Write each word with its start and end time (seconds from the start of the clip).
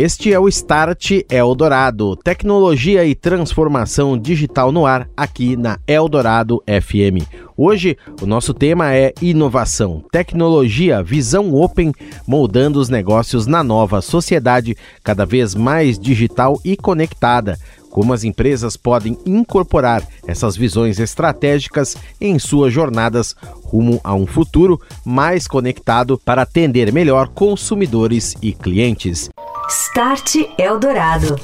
Este 0.00 0.32
é 0.32 0.38
o 0.38 0.46
Start 0.46 1.10
Eldorado, 1.28 2.14
tecnologia 2.14 3.04
e 3.04 3.16
transformação 3.16 4.16
digital 4.16 4.70
no 4.70 4.86
ar, 4.86 5.08
aqui 5.16 5.56
na 5.56 5.80
Eldorado 5.88 6.62
FM. 6.68 7.26
Hoje, 7.56 7.98
o 8.22 8.24
nosso 8.24 8.54
tema 8.54 8.94
é 8.94 9.12
inovação, 9.20 10.04
tecnologia, 10.12 11.02
visão 11.02 11.52
open, 11.52 11.92
moldando 12.24 12.78
os 12.78 12.88
negócios 12.88 13.48
na 13.48 13.64
nova 13.64 14.00
sociedade, 14.00 14.76
cada 15.02 15.26
vez 15.26 15.52
mais 15.52 15.98
digital 15.98 16.60
e 16.64 16.76
conectada 16.76 17.58
como 17.90 18.12
as 18.12 18.22
empresas 18.22 18.76
podem 18.76 19.18
incorporar 19.26 20.06
essas 20.26 20.56
visões 20.56 21.00
estratégicas 21.00 21.96
em 22.20 22.38
suas 22.38 22.72
jornadas 22.72 23.34
rumo 23.64 24.00
a 24.04 24.14
um 24.14 24.26
futuro 24.26 24.80
mais 25.04 25.48
conectado 25.48 26.16
para 26.24 26.42
atender 26.42 26.92
melhor 26.92 27.28
consumidores 27.28 28.36
e 28.40 28.52
clientes. 28.52 29.28
Start 29.70 30.34
Eldorado. 30.56 31.36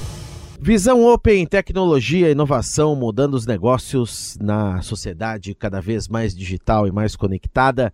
Visão 0.58 1.04
Open, 1.04 1.46
tecnologia, 1.46 2.30
inovação, 2.30 2.96
mudando 2.96 3.34
os 3.34 3.44
negócios 3.44 4.38
na 4.40 4.80
sociedade 4.80 5.54
cada 5.54 5.78
vez 5.78 6.08
mais 6.08 6.34
digital 6.34 6.86
e 6.86 6.90
mais 6.90 7.16
conectada. 7.16 7.92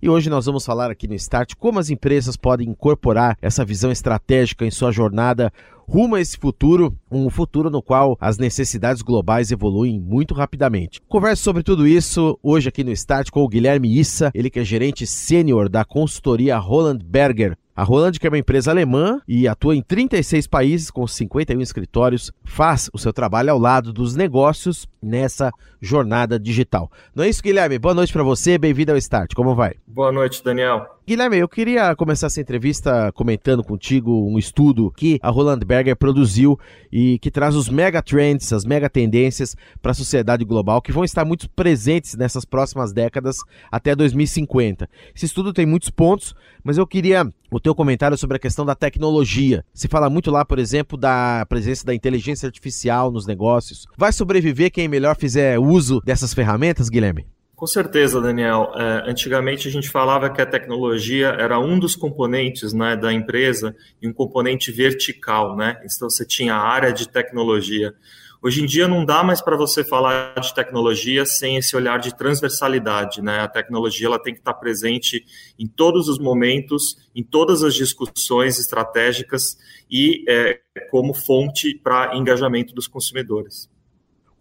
E 0.00 0.08
hoje 0.08 0.30
nós 0.30 0.46
vamos 0.46 0.64
falar 0.64 0.88
aqui 0.88 1.08
no 1.08 1.14
Start 1.14 1.54
como 1.58 1.80
as 1.80 1.90
empresas 1.90 2.36
podem 2.36 2.68
incorporar 2.68 3.36
essa 3.42 3.64
visão 3.64 3.90
estratégica 3.90 4.64
em 4.64 4.70
sua 4.70 4.92
jornada 4.92 5.52
rumo 5.88 6.14
a 6.14 6.20
esse 6.20 6.38
futuro, 6.38 6.96
um 7.10 7.28
futuro 7.28 7.68
no 7.68 7.82
qual 7.82 8.16
as 8.20 8.38
necessidades 8.38 9.02
globais 9.02 9.50
evoluem 9.50 10.00
muito 10.00 10.32
rapidamente. 10.32 11.00
Converso 11.08 11.42
sobre 11.42 11.62
tudo 11.62 11.86
isso 11.86 12.38
hoje 12.42 12.68
aqui 12.68 12.84
no 12.84 12.92
Start 12.92 13.30
com 13.30 13.42
o 13.42 13.48
Guilherme 13.48 13.98
Issa, 13.98 14.30
ele 14.34 14.48
que 14.48 14.60
é 14.60 14.64
gerente 14.64 15.06
sênior 15.06 15.68
da 15.68 15.84
consultoria 15.84 16.56
Roland 16.56 17.00
Berger, 17.04 17.56
a 17.82 17.84
Roland, 17.84 18.12
que 18.12 18.26
é 18.28 18.30
uma 18.30 18.38
empresa 18.38 18.70
alemã 18.70 19.20
e 19.26 19.48
atua 19.48 19.74
em 19.74 19.82
36 19.82 20.46
países 20.46 20.88
com 20.88 21.04
51 21.04 21.60
escritórios, 21.60 22.30
faz 22.44 22.88
o 22.92 22.98
seu 22.98 23.12
trabalho 23.12 23.50
ao 23.50 23.58
lado 23.58 23.92
dos 23.92 24.14
negócios 24.14 24.86
nessa 25.02 25.50
jornada 25.80 26.38
digital. 26.38 26.88
Não 27.12 27.24
é 27.24 27.28
isso, 27.28 27.42
Guilherme? 27.42 27.80
Boa 27.80 27.92
noite 27.92 28.12
para 28.12 28.22
você, 28.22 28.56
bem-vindo 28.56 28.92
ao 28.92 28.98
Start. 28.98 29.34
Como 29.34 29.56
vai? 29.56 29.74
Boa 29.84 30.12
noite, 30.12 30.44
Daniel. 30.44 30.86
Guilherme, 31.04 31.36
eu 31.36 31.48
queria 31.48 31.96
começar 31.96 32.28
essa 32.28 32.40
entrevista 32.40 33.10
comentando 33.10 33.64
contigo 33.64 34.24
um 34.24 34.38
estudo 34.38 34.88
que 34.96 35.18
a 35.20 35.30
Roland 35.30 35.58
Berger 35.58 35.96
produziu 35.96 36.56
e 36.92 37.18
que 37.18 37.28
traz 37.28 37.56
os 37.56 37.68
mega 37.68 38.00
trends, 38.00 38.52
as 38.52 38.64
mega 38.64 38.88
tendências 38.88 39.56
para 39.82 39.90
a 39.90 39.94
sociedade 39.94 40.44
global 40.44 40.80
que 40.80 40.92
vão 40.92 41.02
estar 41.02 41.24
muito 41.24 41.50
presentes 41.50 42.14
nessas 42.14 42.44
próximas 42.44 42.92
décadas 42.92 43.38
até 43.68 43.96
2050. 43.96 44.88
Esse 45.12 45.26
estudo 45.26 45.52
tem 45.52 45.66
muitos 45.66 45.90
pontos, 45.90 46.36
mas 46.62 46.78
eu 46.78 46.86
queria 46.86 47.28
o 47.50 47.58
teu 47.58 47.74
comentário 47.74 48.16
sobre 48.16 48.36
a 48.36 48.40
questão 48.40 48.64
da 48.64 48.76
tecnologia. 48.76 49.64
Se 49.74 49.88
fala 49.88 50.08
muito 50.08 50.30
lá, 50.30 50.44
por 50.44 50.60
exemplo, 50.60 50.96
da 50.96 51.44
presença 51.48 51.84
da 51.84 51.92
inteligência 51.92 52.46
artificial 52.46 53.10
nos 53.10 53.26
negócios. 53.26 53.88
Vai 53.98 54.12
sobreviver 54.12 54.70
quem 54.70 54.86
melhor 54.86 55.16
fizer 55.16 55.58
uso 55.58 56.00
dessas 56.04 56.32
ferramentas, 56.32 56.88
Guilherme? 56.88 57.26
Com 57.62 57.66
certeza, 57.68 58.20
Daniel. 58.20 58.72
É, 58.74 59.08
antigamente 59.08 59.68
a 59.68 59.70
gente 59.70 59.88
falava 59.88 60.28
que 60.28 60.42
a 60.42 60.46
tecnologia 60.46 61.28
era 61.28 61.60
um 61.60 61.78
dos 61.78 61.94
componentes 61.94 62.72
né, 62.72 62.96
da 62.96 63.12
empresa 63.12 63.72
e 64.02 64.08
um 64.08 64.12
componente 64.12 64.72
vertical, 64.72 65.54
né? 65.56 65.80
Então 65.84 66.10
você 66.10 66.26
tinha 66.26 66.56
a 66.56 66.60
área 66.60 66.92
de 66.92 67.08
tecnologia. 67.08 67.94
Hoje 68.42 68.64
em 68.64 68.66
dia 68.66 68.88
não 68.88 69.04
dá 69.04 69.22
mais 69.22 69.40
para 69.40 69.56
você 69.56 69.84
falar 69.84 70.34
de 70.40 70.52
tecnologia 70.52 71.24
sem 71.24 71.56
esse 71.56 71.76
olhar 71.76 72.00
de 72.00 72.12
transversalidade, 72.16 73.22
né? 73.22 73.38
A 73.38 73.46
tecnologia 73.46 74.08
ela 74.08 74.18
tem 74.20 74.34
que 74.34 74.40
estar 74.40 74.54
presente 74.54 75.24
em 75.56 75.68
todos 75.68 76.08
os 76.08 76.18
momentos, 76.18 77.08
em 77.14 77.22
todas 77.22 77.62
as 77.62 77.76
discussões 77.76 78.58
estratégicas 78.58 79.56
e 79.88 80.24
é, 80.28 80.58
como 80.90 81.14
fonte 81.14 81.78
para 81.80 82.16
engajamento 82.16 82.74
dos 82.74 82.88
consumidores. 82.88 83.70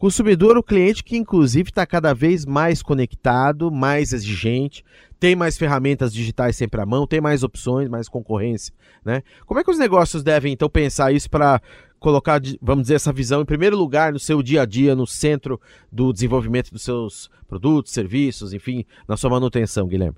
Consumidor, 0.01 0.57
o 0.57 0.63
cliente 0.63 1.03
que 1.03 1.15
inclusive 1.15 1.69
está 1.69 1.85
cada 1.85 2.11
vez 2.11 2.43
mais 2.43 2.81
conectado, 2.81 3.69
mais 3.69 4.13
exigente, 4.13 4.83
tem 5.19 5.35
mais 5.35 5.59
ferramentas 5.59 6.11
digitais 6.11 6.55
sempre 6.55 6.81
à 6.81 6.85
mão, 6.87 7.05
tem 7.05 7.21
mais 7.21 7.43
opções, 7.43 7.87
mais 7.87 8.09
concorrência, 8.09 8.73
né? 9.05 9.21
Como 9.45 9.59
é 9.59 9.63
que 9.63 9.69
os 9.69 9.77
negócios 9.77 10.23
devem 10.23 10.53
então 10.53 10.67
pensar 10.67 11.11
isso 11.11 11.29
para 11.29 11.61
colocar, 11.99 12.41
vamos 12.59 12.85
dizer, 12.85 12.95
essa 12.95 13.13
visão 13.13 13.43
em 13.43 13.45
primeiro 13.45 13.77
lugar 13.77 14.11
no 14.11 14.17
seu 14.17 14.41
dia 14.41 14.63
a 14.63 14.65
dia, 14.65 14.95
no 14.95 15.05
centro 15.05 15.61
do 15.91 16.11
desenvolvimento 16.11 16.71
dos 16.71 16.81
seus 16.81 17.29
produtos, 17.47 17.93
serviços, 17.93 18.53
enfim, 18.53 18.83
na 19.07 19.15
sua 19.15 19.29
manutenção, 19.29 19.87
Guilherme? 19.87 20.17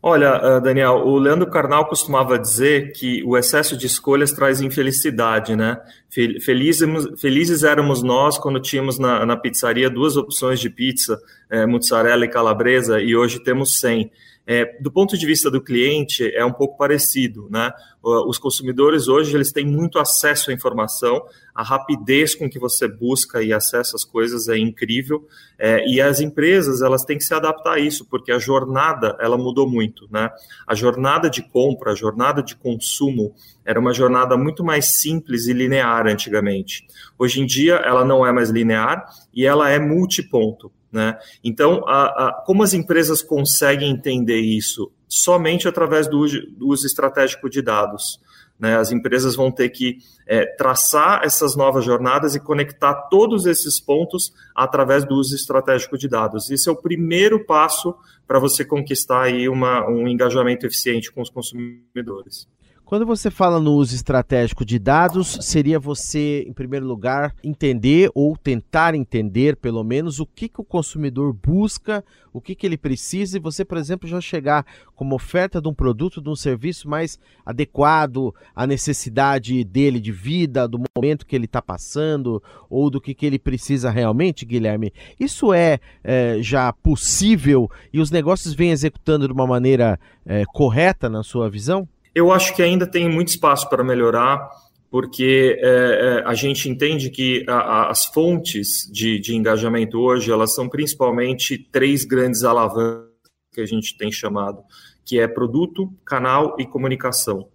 Olha, 0.00 0.30
ah, 0.36 0.60
Daniel, 0.60 1.02
o 1.04 1.18
Leandro 1.18 1.50
Carnal 1.50 1.86
costumava 1.86 2.38
dizer 2.38 2.92
que 2.92 3.22
o 3.24 3.36
excesso 3.36 3.76
de 3.76 3.86
escolhas 3.86 4.30
traz 4.30 4.60
infelicidade, 4.60 5.56
né? 5.56 5.80
Felizes, 6.08 6.88
felizes 7.20 7.64
éramos 7.64 8.02
nós 8.02 8.38
quando 8.38 8.60
tínhamos 8.60 8.98
na, 8.98 9.26
na 9.26 9.36
pizzaria 9.36 9.90
duas 9.90 10.16
opções 10.16 10.60
de 10.60 10.70
pizza, 10.70 11.20
é, 11.50 11.66
mozzarella 11.66 12.24
e 12.24 12.28
calabresa, 12.28 13.00
e 13.00 13.16
hoje 13.16 13.42
temos 13.42 13.80
100. 13.80 14.10
É, 14.50 14.80
do 14.80 14.90
ponto 14.90 15.18
de 15.18 15.26
vista 15.26 15.50
do 15.50 15.60
cliente, 15.60 16.34
é 16.34 16.42
um 16.42 16.52
pouco 16.54 16.78
parecido, 16.78 17.48
né? 17.50 17.70
Os 18.02 18.38
consumidores 18.38 19.06
hoje 19.06 19.36
eles 19.36 19.52
têm 19.52 19.66
muito 19.66 19.98
acesso 19.98 20.50
à 20.50 20.54
informação, 20.54 21.22
a 21.54 21.62
rapidez 21.62 22.34
com 22.34 22.48
que 22.48 22.58
você 22.58 22.88
busca 22.88 23.42
e 23.42 23.52
acessa 23.52 23.94
as 23.94 24.04
coisas 24.04 24.48
é 24.48 24.56
incrível, 24.56 25.28
é, 25.58 25.86
e 25.86 26.00
as 26.00 26.20
empresas 26.20 26.80
elas 26.80 27.04
têm 27.04 27.18
que 27.18 27.24
se 27.24 27.34
adaptar 27.34 27.74
a 27.74 27.78
isso, 27.78 28.06
porque 28.06 28.32
a 28.32 28.38
jornada 28.38 29.18
ela 29.20 29.36
mudou 29.36 29.68
muito, 29.68 30.08
né? 30.10 30.30
A 30.66 30.74
jornada 30.74 31.28
de 31.28 31.42
compra, 31.42 31.92
a 31.92 31.94
jornada 31.94 32.42
de 32.42 32.56
consumo 32.56 33.34
era 33.66 33.78
uma 33.78 33.92
jornada 33.92 34.34
muito 34.34 34.64
mais 34.64 34.98
simples 34.98 35.46
e 35.46 35.52
linear 35.52 36.06
antigamente. 36.06 36.86
Hoje 37.18 37.42
em 37.42 37.44
dia 37.44 37.74
ela 37.74 38.02
não 38.02 38.24
é 38.24 38.32
mais 38.32 38.48
linear 38.48 39.04
e 39.34 39.44
ela 39.44 39.68
é 39.68 39.78
multiponto. 39.78 40.72
Né? 40.90 41.18
Então, 41.44 41.84
a, 41.86 42.28
a, 42.28 42.32
como 42.46 42.62
as 42.62 42.72
empresas 42.72 43.22
conseguem 43.22 43.90
entender 43.90 44.40
isso? 44.40 44.90
Somente 45.06 45.68
através 45.68 46.08
do 46.08 46.18
uso, 46.18 46.40
do 46.56 46.68
uso 46.68 46.86
estratégico 46.86 47.48
de 47.48 47.60
dados. 47.60 48.20
Né? 48.58 48.76
As 48.76 48.90
empresas 48.90 49.36
vão 49.36 49.50
ter 49.50 49.68
que 49.68 49.98
é, 50.26 50.44
traçar 50.44 51.20
essas 51.22 51.54
novas 51.54 51.84
jornadas 51.84 52.34
e 52.34 52.40
conectar 52.40 52.94
todos 53.08 53.46
esses 53.46 53.78
pontos 53.78 54.32
através 54.54 55.04
do 55.04 55.14
uso 55.14 55.34
estratégico 55.34 55.96
de 55.96 56.08
dados. 56.08 56.50
Esse 56.50 56.68
é 56.68 56.72
o 56.72 56.76
primeiro 56.76 57.44
passo 57.44 57.94
para 58.26 58.38
você 58.38 58.64
conquistar 58.64 59.22
aí 59.22 59.48
uma, 59.48 59.88
um 59.88 60.08
engajamento 60.08 60.66
eficiente 60.66 61.12
com 61.12 61.22
os 61.22 61.30
consumidores. 61.30 62.48
Quando 62.88 63.04
você 63.04 63.30
fala 63.30 63.60
no 63.60 63.74
uso 63.74 63.94
estratégico 63.94 64.64
de 64.64 64.78
dados, 64.78 65.36
seria 65.42 65.78
você, 65.78 66.46
em 66.48 66.54
primeiro 66.54 66.86
lugar, 66.86 67.34
entender 67.44 68.10
ou 68.14 68.34
tentar 68.34 68.94
entender, 68.94 69.56
pelo 69.56 69.84
menos, 69.84 70.20
o 70.20 70.24
que, 70.24 70.48
que 70.48 70.58
o 70.58 70.64
consumidor 70.64 71.34
busca, 71.34 72.02
o 72.32 72.40
que, 72.40 72.54
que 72.54 72.64
ele 72.64 72.78
precisa, 72.78 73.36
e 73.36 73.40
você, 73.40 73.62
por 73.62 73.76
exemplo, 73.76 74.08
já 74.08 74.22
chegar 74.22 74.64
como 74.96 75.14
oferta 75.14 75.60
de 75.60 75.68
um 75.68 75.74
produto, 75.74 76.22
de 76.22 76.30
um 76.30 76.34
serviço 76.34 76.88
mais 76.88 77.18
adequado 77.44 78.34
à 78.56 78.66
necessidade 78.66 79.62
dele 79.64 80.00
de 80.00 80.10
vida, 80.10 80.66
do 80.66 80.80
momento 80.96 81.26
que 81.26 81.36
ele 81.36 81.44
está 81.44 81.60
passando, 81.60 82.42
ou 82.70 82.88
do 82.88 83.02
que, 83.02 83.12
que 83.12 83.26
ele 83.26 83.38
precisa 83.38 83.90
realmente, 83.90 84.46
Guilherme. 84.46 84.94
Isso 85.20 85.52
é, 85.52 85.78
é 86.02 86.38
já 86.40 86.72
possível 86.72 87.70
e 87.92 88.00
os 88.00 88.10
negócios 88.10 88.54
vêm 88.54 88.70
executando 88.70 89.26
de 89.26 89.32
uma 89.34 89.46
maneira 89.46 90.00
é, 90.24 90.44
correta, 90.54 91.10
na 91.10 91.22
sua 91.22 91.50
visão? 91.50 91.86
Eu 92.18 92.32
acho 92.32 92.52
que 92.52 92.60
ainda 92.60 92.84
tem 92.84 93.08
muito 93.08 93.28
espaço 93.28 93.68
para 93.68 93.84
melhorar, 93.84 94.50
porque 94.90 95.56
é, 95.62 95.68
é, 95.68 96.22
a 96.26 96.34
gente 96.34 96.68
entende 96.68 97.10
que 97.10 97.44
a, 97.46 97.52
a, 97.52 97.90
as 97.90 98.06
fontes 98.06 98.90
de, 98.92 99.20
de, 99.20 99.36
engajamento 99.36 100.00
hoje 100.00 100.32
elas 100.32 100.52
são 100.52 100.68
principalmente 100.68 101.56
três 101.70 102.04
grandes 102.04 102.42
alavancas 102.42 103.06
que 103.52 103.60
a 103.60 103.66
gente 103.66 103.96
tem 103.96 104.10
chamado, 104.10 104.64
que 105.04 105.20
é 105.20 105.28
produto, 105.28 105.94
canal 106.04 106.56
e 106.58 106.66
comunicação. 106.66 107.46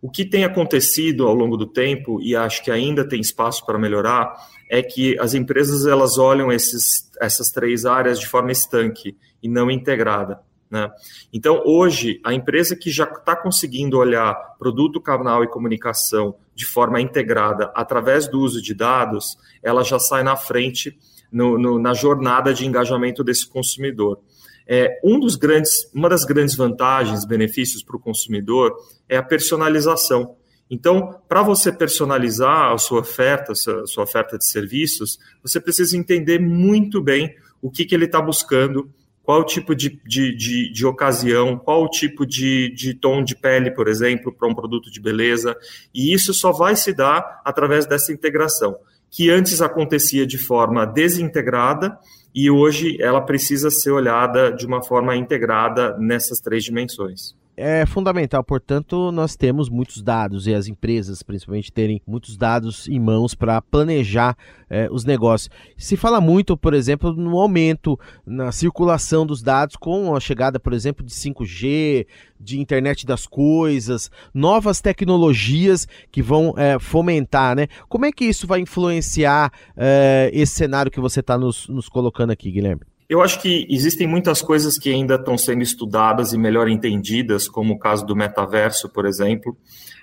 O 0.00 0.10
que 0.10 0.24
tem 0.24 0.42
acontecido 0.42 1.28
ao 1.28 1.34
longo 1.34 1.56
do 1.56 1.68
tempo, 1.68 2.20
e 2.20 2.34
acho 2.34 2.64
que 2.64 2.72
ainda 2.72 3.08
tem 3.08 3.20
espaço 3.20 3.64
para 3.64 3.78
melhorar, 3.78 4.34
é 4.68 4.82
que 4.82 5.16
as 5.20 5.32
empresas 5.32 5.86
elas 5.86 6.18
olham 6.18 6.50
esses, 6.50 7.08
essas 7.20 7.52
três 7.52 7.86
áreas 7.86 8.18
de 8.18 8.26
forma 8.26 8.50
estanque 8.50 9.16
e 9.40 9.48
não 9.48 9.70
integrada. 9.70 10.40
Né? 10.72 10.90
Então, 11.30 11.62
hoje, 11.66 12.18
a 12.24 12.32
empresa 12.32 12.74
que 12.74 12.90
já 12.90 13.04
está 13.04 13.36
conseguindo 13.36 13.98
olhar 13.98 14.34
produto, 14.58 15.02
canal 15.02 15.44
e 15.44 15.48
comunicação 15.48 16.34
de 16.54 16.64
forma 16.64 16.98
integrada 16.98 17.70
através 17.74 18.26
do 18.26 18.40
uso 18.40 18.62
de 18.62 18.72
dados, 18.72 19.36
ela 19.62 19.84
já 19.84 19.98
sai 19.98 20.22
na 20.22 20.34
frente 20.34 20.98
no, 21.30 21.58
no, 21.58 21.78
na 21.78 21.92
jornada 21.92 22.54
de 22.54 22.66
engajamento 22.66 23.22
desse 23.22 23.46
consumidor. 23.46 24.18
É, 24.66 24.98
um 25.04 25.20
dos 25.20 25.36
grandes, 25.36 25.90
uma 25.92 26.08
das 26.08 26.24
grandes 26.24 26.56
vantagens, 26.56 27.26
benefícios 27.26 27.82
para 27.82 27.96
o 27.96 28.00
consumidor 28.00 28.74
é 29.06 29.18
a 29.18 29.22
personalização. 29.22 30.36
Então, 30.70 31.20
para 31.28 31.42
você 31.42 31.70
personalizar 31.70 32.72
a 32.72 32.78
sua 32.78 33.00
oferta, 33.00 33.52
a 33.52 33.54
sua, 33.54 34.04
oferta 34.04 34.38
de 34.38 34.48
serviços, 34.48 35.18
você 35.42 35.60
precisa 35.60 35.98
entender 35.98 36.38
muito 36.38 37.02
bem 37.02 37.34
o 37.60 37.70
que, 37.70 37.84
que 37.84 37.94
ele 37.94 38.06
está 38.06 38.22
buscando, 38.22 38.90
qual 39.22 39.40
o 39.40 39.44
tipo 39.44 39.74
de, 39.74 40.00
de, 40.04 40.34
de, 40.34 40.72
de, 40.72 40.86
ocasião, 40.86 41.56
qual 41.56 41.84
o 41.84 41.88
tipo 41.88 42.26
de, 42.26 42.70
de 42.74 42.94
tom 42.94 43.22
de 43.22 43.36
pele, 43.36 43.70
por 43.70 43.88
exemplo, 43.88 44.32
para 44.32 44.48
um 44.48 44.54
produto 44.54 44.90
de 44.90 45.00
beleza, 45.00 45.56
e 45.94 46.12
isso 46.12 46.34
só 46.34 46.50
vai 46.50 46.74
se 46.74 46.92
dar 46.92 47.40
através 47.44 47.86
dessa 47.86 48.12
integração, 48.12 48.76
que 49.10 49.30
antes 49.30 49.60
acontecia 49.60 50.26
de 50.26 50.38
forma 50.38 50.84
desintegrada 50.86 51.96
e 52.34 52.50
hoje 52.50 52.96
ela 53.00 53.20
precisa 53.20 53.70
ser 53.70 53.90
olhada 53.90 54.50
de 54.50 54.66
uma 54.66 54.82
forma 54.82 55.14
integrada 55.14 55.96
nessas 55.98 56.40
três 56.40 56.64
dimensões 56.64 57.40
é 57.56 57.84
fundamental, 57.84 58.42
portanto, 58.42 59.12
nós 59.12 59.36
temos 59.36 59.68
muitos 59.68 60.02
dados 60.02 60.46
e 60.46 60.54
as 60.54 60.66
empresas, 60.66 61.22
principalmente, 61.22 61.70
terem 61.70 62.00
muitos 62.06 62.36
dados 62.36 62.88
em 62.88 62.98
mãos 62.98 63.34
para 63.34 63.60
planejar 63.60 64.36
é, 64.70 64.88
os 64.90 65.04
negócios. 65.04 65.50
Se 65.76 65.96
fala 65.96 66.20
muito, 66.20 66.56
por 66.56 66.72
exemplo, 66.72 67.12
no 67.12 67.38
aumento 67.38 67.98
na 68.26 68.50
circulação 68.52 69.26
dos 69.26 69.42
dados 69.42 69.76
com 69.76 70.14
a 70.16 70.20
chegada, 70.20 70.58
por 70.58 70.72
exemplo, 70.72 71.04
de 71.04 71.12
5G, 71.12 72.06
de 72.40 72.58
internet 72.58 73.06
das 73.06 73.26
coisas, 73.26 74.10
novas 74.32 74.80
tecnologias 74.80 75.86
que 76.10 76.22
vão 76.22 76.54
é, 76.56 76.78
fomentar, 76.78 77.54
né? 77.54 77.68
Como 77.88 78.06
é 78.06 78.12
que 78.12 78.24
isso 78.24 78.46
vai 78.46 78.60
influenciar 78.60 79.52
é, 79.76 80.30
esse 80.32 80.54
cenário 80.54 80.90
que 80.90 81.00
você 81.00 81.20
está 81.20 81.36
nos, 81.36 81.68
nos 81.68 81.88
colocando 81.88 82.30
aqui, 82.30 82.50
Guilherme? 82.50 82.91
Eu 83.12 83.20
acho 83.20 83.42
que 83.42 83.66
existem 83.68 84.06
muitas 84.06 84.40
coisas 84.40 84.78
que 84.78 84.88
ainda 84.88 85.16
estão 85.16 85.36
sendo 85.36 85.62
estudadas 85.62 86.32
e 86.32 86.38
melhor 86.38 86.66
entendidas, 86.66 87.46
como 87.46 87.74
o 87.74 87.78
caso 87.78 88.06
do 88.06 88.16
metaverso, 88.16 88.88
por 88.88 89.04
exemplo. 89.04 89.54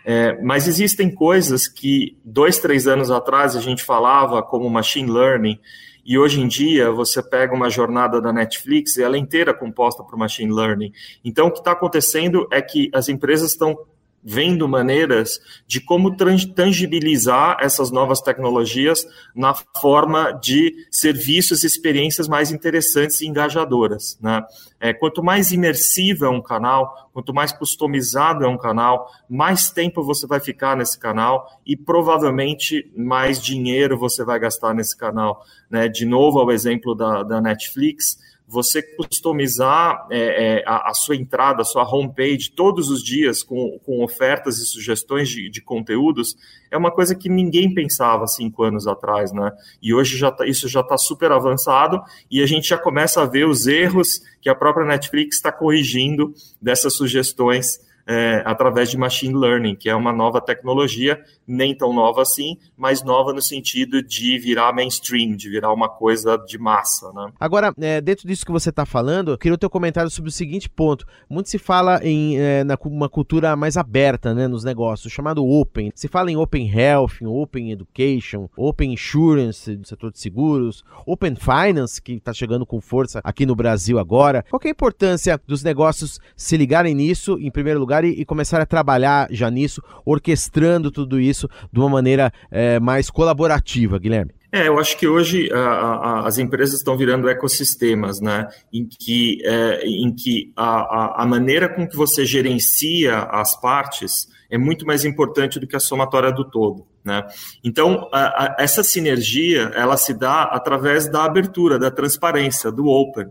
É, 0.06 0.40
mas 0.44 0.68
existem 0.68 1.10
coisas 1.10 1.68
que 1.68 2.16
dois, 2.24 2.60
três 2.60 2.86
anos 2.86 3.10
atrás 3.10 3.56
a 3.56 3.62
gente 3.62 3.84
falava 3.84 4.44
como 4.44 4.70
machine 4.70 5.10
learning, 5.10 5.60
e 6.06 6.20
hoje 6.20 6.40
em 6.40 6.48
dia 6.48 6.92
você 6.92 7.24
pega 7.24 7.56
uma 7.56 7.68
jornada 7.68 8.22
da 8.22 8.32
Netflix 8.32 8.96
e 8.98 9.02
ela 9.02 9.16
é 9.16 9.20
inteira 9.20 9.56
composta 9.56 10.04
por 10.04 10.16
machine 10.16 10.54
learning. 10.54 10.92
Então 11.26 11.48
o 11.48 11.52
que 11.52 11.58
está 11.58 11.72
acontecendo 11.72 12.48
é 12.52 12.62
que 12.62 12.92
as 12.94 13.10
empresas 13.10 13.54
estão 13.54 13.76
vendo 14.24 14.68
maneiras 14.68 15.40
de 15.66 15.80
como 15.80 16.16
tangibilizar 16.16 17.58
essas 17.62 17.92
novas 17.92 18.22
tecnologias 18.22 19.06
na 19.36 19.54
forma 19.80 20.32
de 20.32 20.88
serviços 20.92 21.64
e 21.64 21.68
experiências 21.68 22.28
mais 22.28 22.52
interessantes 22.52 23.22
e 23.22 23.28
engajadoras. 23.28 24.18
Né? 24.22 24.42
É, 24.80 24.94
quanto 24.94 25.24
mais 25.24 25.52
imersivo 25.52 26.26
é 26.26 26.30
um 26.30 26.42
canal, 26.42 27.10
quanto 27.14 27.34
mais 27.34 27.52
customizado 27.52 28.44
é 28.44 28.48
um 28.48 28.58
canal, 28.58 29.10
mais 29.30 29.72
tempo 29.72 30.04
você 30.04 30.28
vai 30.28 30.40
ficar 30.40 30.76
nesse 30.76 31.00
canal 31.00 31.48
e 31.66 31.76
provavelmente 31.76 32.92
mais 32.96 33.42
dinheiro 33.42 33.98
você 33.98 34.24
vai 34.24 34.40
gastar 34.40 34.74
nesse 34.74 34.98
canal. 34.98 35.44
Né? 35.70 35.88
De 35.88 36.06
novo, 36.06 36.40
ao 36.40 36.52
exemplo 36.52 36.96
da, 36.96 37.24
da 37.24 37.42
Netflix, 37.42 38.18
você 38.50 38.82
customizar 38.82 40.08
é, 40.10 40.58
é, 40.58 40.64
a, 40.66 40.90
a, 40.90 40.94
sua 40.96 41.16
entrada, 41.16 41.62
a 41.62 41.66
sua 41.66 41.84
homepage 41.84 42.50
todos 42.50 42.90
os 42.90 43.04
dias 43.04 43.44
com, 43.44 43.80
com 43.86 44.04
ofertas 44.04 44.58
e 44.58 44.66
sugestões 44.66 45.30
de, 45.30 45.50
de, 45.52 45.62
conteúdos 45.62 46.36
é 46.72 46.76
uma 46.76 46.90
coisa 46.90 47.14
que 47.14 47.30
ninguém 47.30 47.72
pensava 47.72 48.26
cinco 48.26 48.64
anos 48.64 48.88
atrás, 48.88 49.32
né? 49.32 49.52
E 49.80 49.94
hoje 49.94 50.18
já 50.18 50.32
tá, 50.32 50.48
isso 50.48 50.68
já 50.68 50.80
está 50.80 50.98
super 50.98 51.32
avançado 51.32 52.02
e 52.30 52.42
a 52.42 52.48
gente 52.48 52.68
já 52.68 52.78
começa 52.78 53.22
a 53.22 53.26
ver 53.26 53.46
os 53.46 53.68
erros 53.68 54.20
que 54.42 54.50
a 54.50 54.56
própria 54.56 54.86
Netflix 54.86 55.36
está 55.36 55.52
corrigindo 55.52 56.34
dessas 56.60 56.96
sugestões 56.96 57.80
é, 58.10 58.42
através 58.44 58.90
de 58.90 58.98
machine 58.98 59.36
learning, 59.36 59.76
que 59.76 59.88
é 59.88 59.94
uma 59.94 60.12
nova 60.12 60.42
tecnologia, 60.42 61.24
nem 61.50 61.76
tão 61.76 61.92
nova 61.92 62.22
assim, 62.22 62.58
mas 62.78 63.04
nova 63.04 63.34
no 63.34 63.42
sentido 63.42 64.04
de 64.04 64.38
virar 64.38 64.72
mainstream, 64.72 65.36
de 65.36 65.50
virar 65.50 65.74
uma 65.74 65.90
coisa 65.90 66.38
de 66.38 66.60
massa. 66.60 67.12
Né? 67.12 67.32
Agora, 67.40 67.74
é, 67.80 68.00
dentro 68.00 68.28
disso 68.28 68.46
que 68.46 68.52
você 68.52 68.70
está 68.70 68.86
falando, 68.86 69.32
eu 69.32 69.38
queria 69.38 69.56
o 69.56 69.58
teu 69.58 69.70
comentário 69.70 70.12
sobre 70.12 70.30
o 70.30 70.32
seguinte 70.32 70.70
ponto. 70.70 71.06
Muito 71.28 71.50
se 71.50 71.58
fala 71.58 72.00
em 72.04 72.38
é, 72.38 72.64
na, 72.64 72.78
uma 72.86 73.10
cultura 73.10 73.56
mais 73.56 73.78
aberta 73.78 74.34
né, 74.34 74.48
nos 74.48 74.64
negócios, 74.64 75.12
chamado 75.12 75.46
Open. 75.46 75.92
Se 75.96 76.08
fala 76.08 76.30
em 76.30 76.38
Open 76.38 76.70
Health, 76.72 77.22
em 77.22 77.26
Open 77.26 77.72
Education, 77.72 78.48
Open 78.56 78.94
Insurance, 78.94 79.76
do 79.76 79.88
setor 79.88 80.12
de 80.12 80.20
seguros, 80.20 80.84
Open 81.06 81.36
Finance, 81.36 82.00
que 82.00 82.14
está 82.14 82.32
chegando 82.32 82.66
com 82.66 82.80
força 82.80 83.22
aqui 83.24 83.46
no 83.46 83.56
Brasil 83.56 83.98
agora. 83.98 84.46
Qual 84.50 84.62
é 84.64 84.68
a 84.68 84.72
importância 84.72 85.40
dos 85.48 85.64
negócios 85.64 86.20
se 86.36 86.56
ligarem 86.58 86.94
nisso, 86.94 87.38
em 87.40 87.50
primeiro 87.50 87.80
lugar, 87.80 88.04
e, 88.04 88.10
e 88.10 88.26
começar 88.26 88.62
a 88.62 88.66
trabalhar 88.66 89.28
já 89.32 89.50
nisso, 89.50 89.82
orquestrando 90.06 90.92
tudo 90.92 91.20
isso 91.20 91.39
de 91.72 91.80
uma 91.80 91.90
maneira 91.90 92.32
é, 92.52 92.80
mais 92.80 93.10
colaborativa, 93.10 94.00
Guilherme? 94.00 94.32
É, 94.52 94.68
eu 94.68 94.80
acho 94.80 94.98
que 94.98 95.08
hoje 95.08 95.52
a, 95.54 95.60
a, 95.60 96.28
as 96.28 96.40
empresas 96.40 96.80
estão 96.80 96.98
virando 96.98 97.30
ecossistemas, 97.30 98.20
né? 98.20 98.48
Em 98.74 98.88
que, 98.88 99.38
é, 99.46 99.86
em 99.86 100.14
que 100.14 100.52
a, 100.56 101.24
a, 101.24 101.26
maneira 101.26 101.70
com 101.70 101.88
que 101.88 101.96
você 101.96 102.26
gerencia 102.26 103.20
as 103.20 103.60
partes 103.60 104.28
é 104.50 104.58
muito 104.58 104.88
mais 104.88 105.06
importante 105.06 105.60
do 105.60 105.68
que 105.68 105.76
a 105.76 105.80
somatória 105.80 106.32
do 106.32 106.44
todo, 106.50 106.88
né? 107.06 107.24
Então, 107.64 108.10
essa 108.58 108.82
sinergia, 108.82 109.72
ela 109.76 109.96
se 109.98 110.16
dá 110.16 110.44
através 110.44 111.08
da 111.08 111.26
abertura, 111.26 111.78
da 111.78 111.92
transparência, 111.92 112.72
do 112.72 112.88
open. 112.88 113.28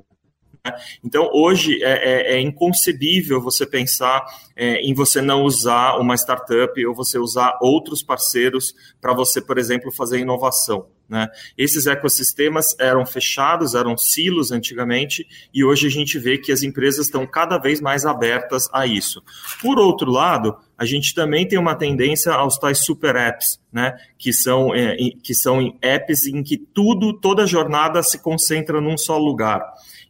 Né? 0.70 0.80
Então, 1.04 1.30
hoje 1.32 1.82
é, 1.82 1.90
é, 1.90 2.34
é, 2.34 2.40
inconcebível 2.40 3.40
você 3.40 3.66
pensar 3.66 4.24
é, 4.56 4.80
em 4.80 4.94
você 4.94 5.20
não 5.20 5.42
usar 5.42 5.96
uma 5.98 6.14
startup 6.14 6.86
ou 6.86 6.94
você 6.94 7.18
usar 7.18 7.58
outros 7.60 8.02
parceiros 8.02 8.74
para 9.00 9.12
você, 9.12 9.40
por 9.40 9.58
exemplo, 9.58 9.92
fazer 9.92 10.18
inovação. 10.18 10.86
Né? 11.08 11.26
Esses 11.56 11.86
ecossistemas 11.86 12.76
eram 12.78 13.06
fechados, 13.06 13.74
eram 13.74 13.96
silos 13.96 14.52
antigamente, 14.52 15.26
e 15.54 15.64
hoje 15.64 15.86
a 15.86 15.90
gente 15.90 16.18
vê 16.18 16.36
que 16.36 16.52
as 16.52 16.62
empresas 16.62 17.06
estão 17.06 17.26
cada 17.26 17.56
vez 17.56 17.80
mais 17.80 18.04
abertas 18.04 18.68
a 18.72 18.86
isso. 18.86 19.22
Por 19.62 19.78
outro 19.78 20.10
lado, 20.10 20.56
a 20.76 20.84
gente 20.84 21.14
também 21.14 21.48
tem 21.48 21.58
uma 21.58 21.74
tendência 21.74 22.32
aos 22.32 22.58
tais 22.58 22.84
super 22.84 23.16
apps, 23.16 23.58
né? 23.72 23.96
que, 24.18 24.32
são, 24.32 24.74
é, 24.74 24.96
que 25.22 25.34
são 25.34 25.76
apps 25.80 26.26
em 26.26 26.42
que 26.42 26.58
tudo, 26.58 27.14
toda 27.14 27.44
a 27.44 27.46
jornada 27.46 28.02
se 28.02 28.18
concentra 28.18 28.80
num 28.80 28.98
só 28.98 29.16
lugar. 29.16 29.62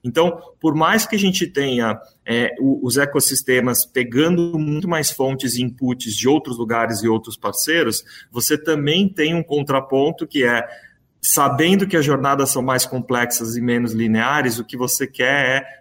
Então, 0.02 0.40
por 0.60 0.74
mais 0.74 1.06
que 1.06 1.16
a 1.16 1.18
gente 1.18 1.46
tenha 1.46 1.98
é, 2.24 2.54
os 2.60 2.96
ecossistemas 2.96 3.84
pegando 3.84 4.58
muito 4.58 4.88
mais 4.88 5.10
fontes 5.10 5.54
e 5.54 5.62
inputs 5.62 6.14
de 6.14 6.28
outros 6.28 6.56
lugares 6.56 7.02
e 7.02 7.08
outros 7.08 7.36
parceiros, 7.36 8.04
você 8.30 8.56
também 8.56 9.08
tem 9.08 9.34
um 9.34 9.42
contraponto 9.42 10.26
que 10.26 10.44
é 10.44 10.62
sabendo 11.20 11.86
que 11.86 11.96
as 11.96 12.04
jornadas 12.04 12.50
são 12.50 12.62
mais 12.62 12.86
complexas 12.86 13.56
e 13.56 13.60
menos 13.60 13.92
lineares, 13.92 14.58
o 14.58 14.64
que 14.64 14.76
você 14.76 15.06
quer 15.06 15.46
é 15.46 15.78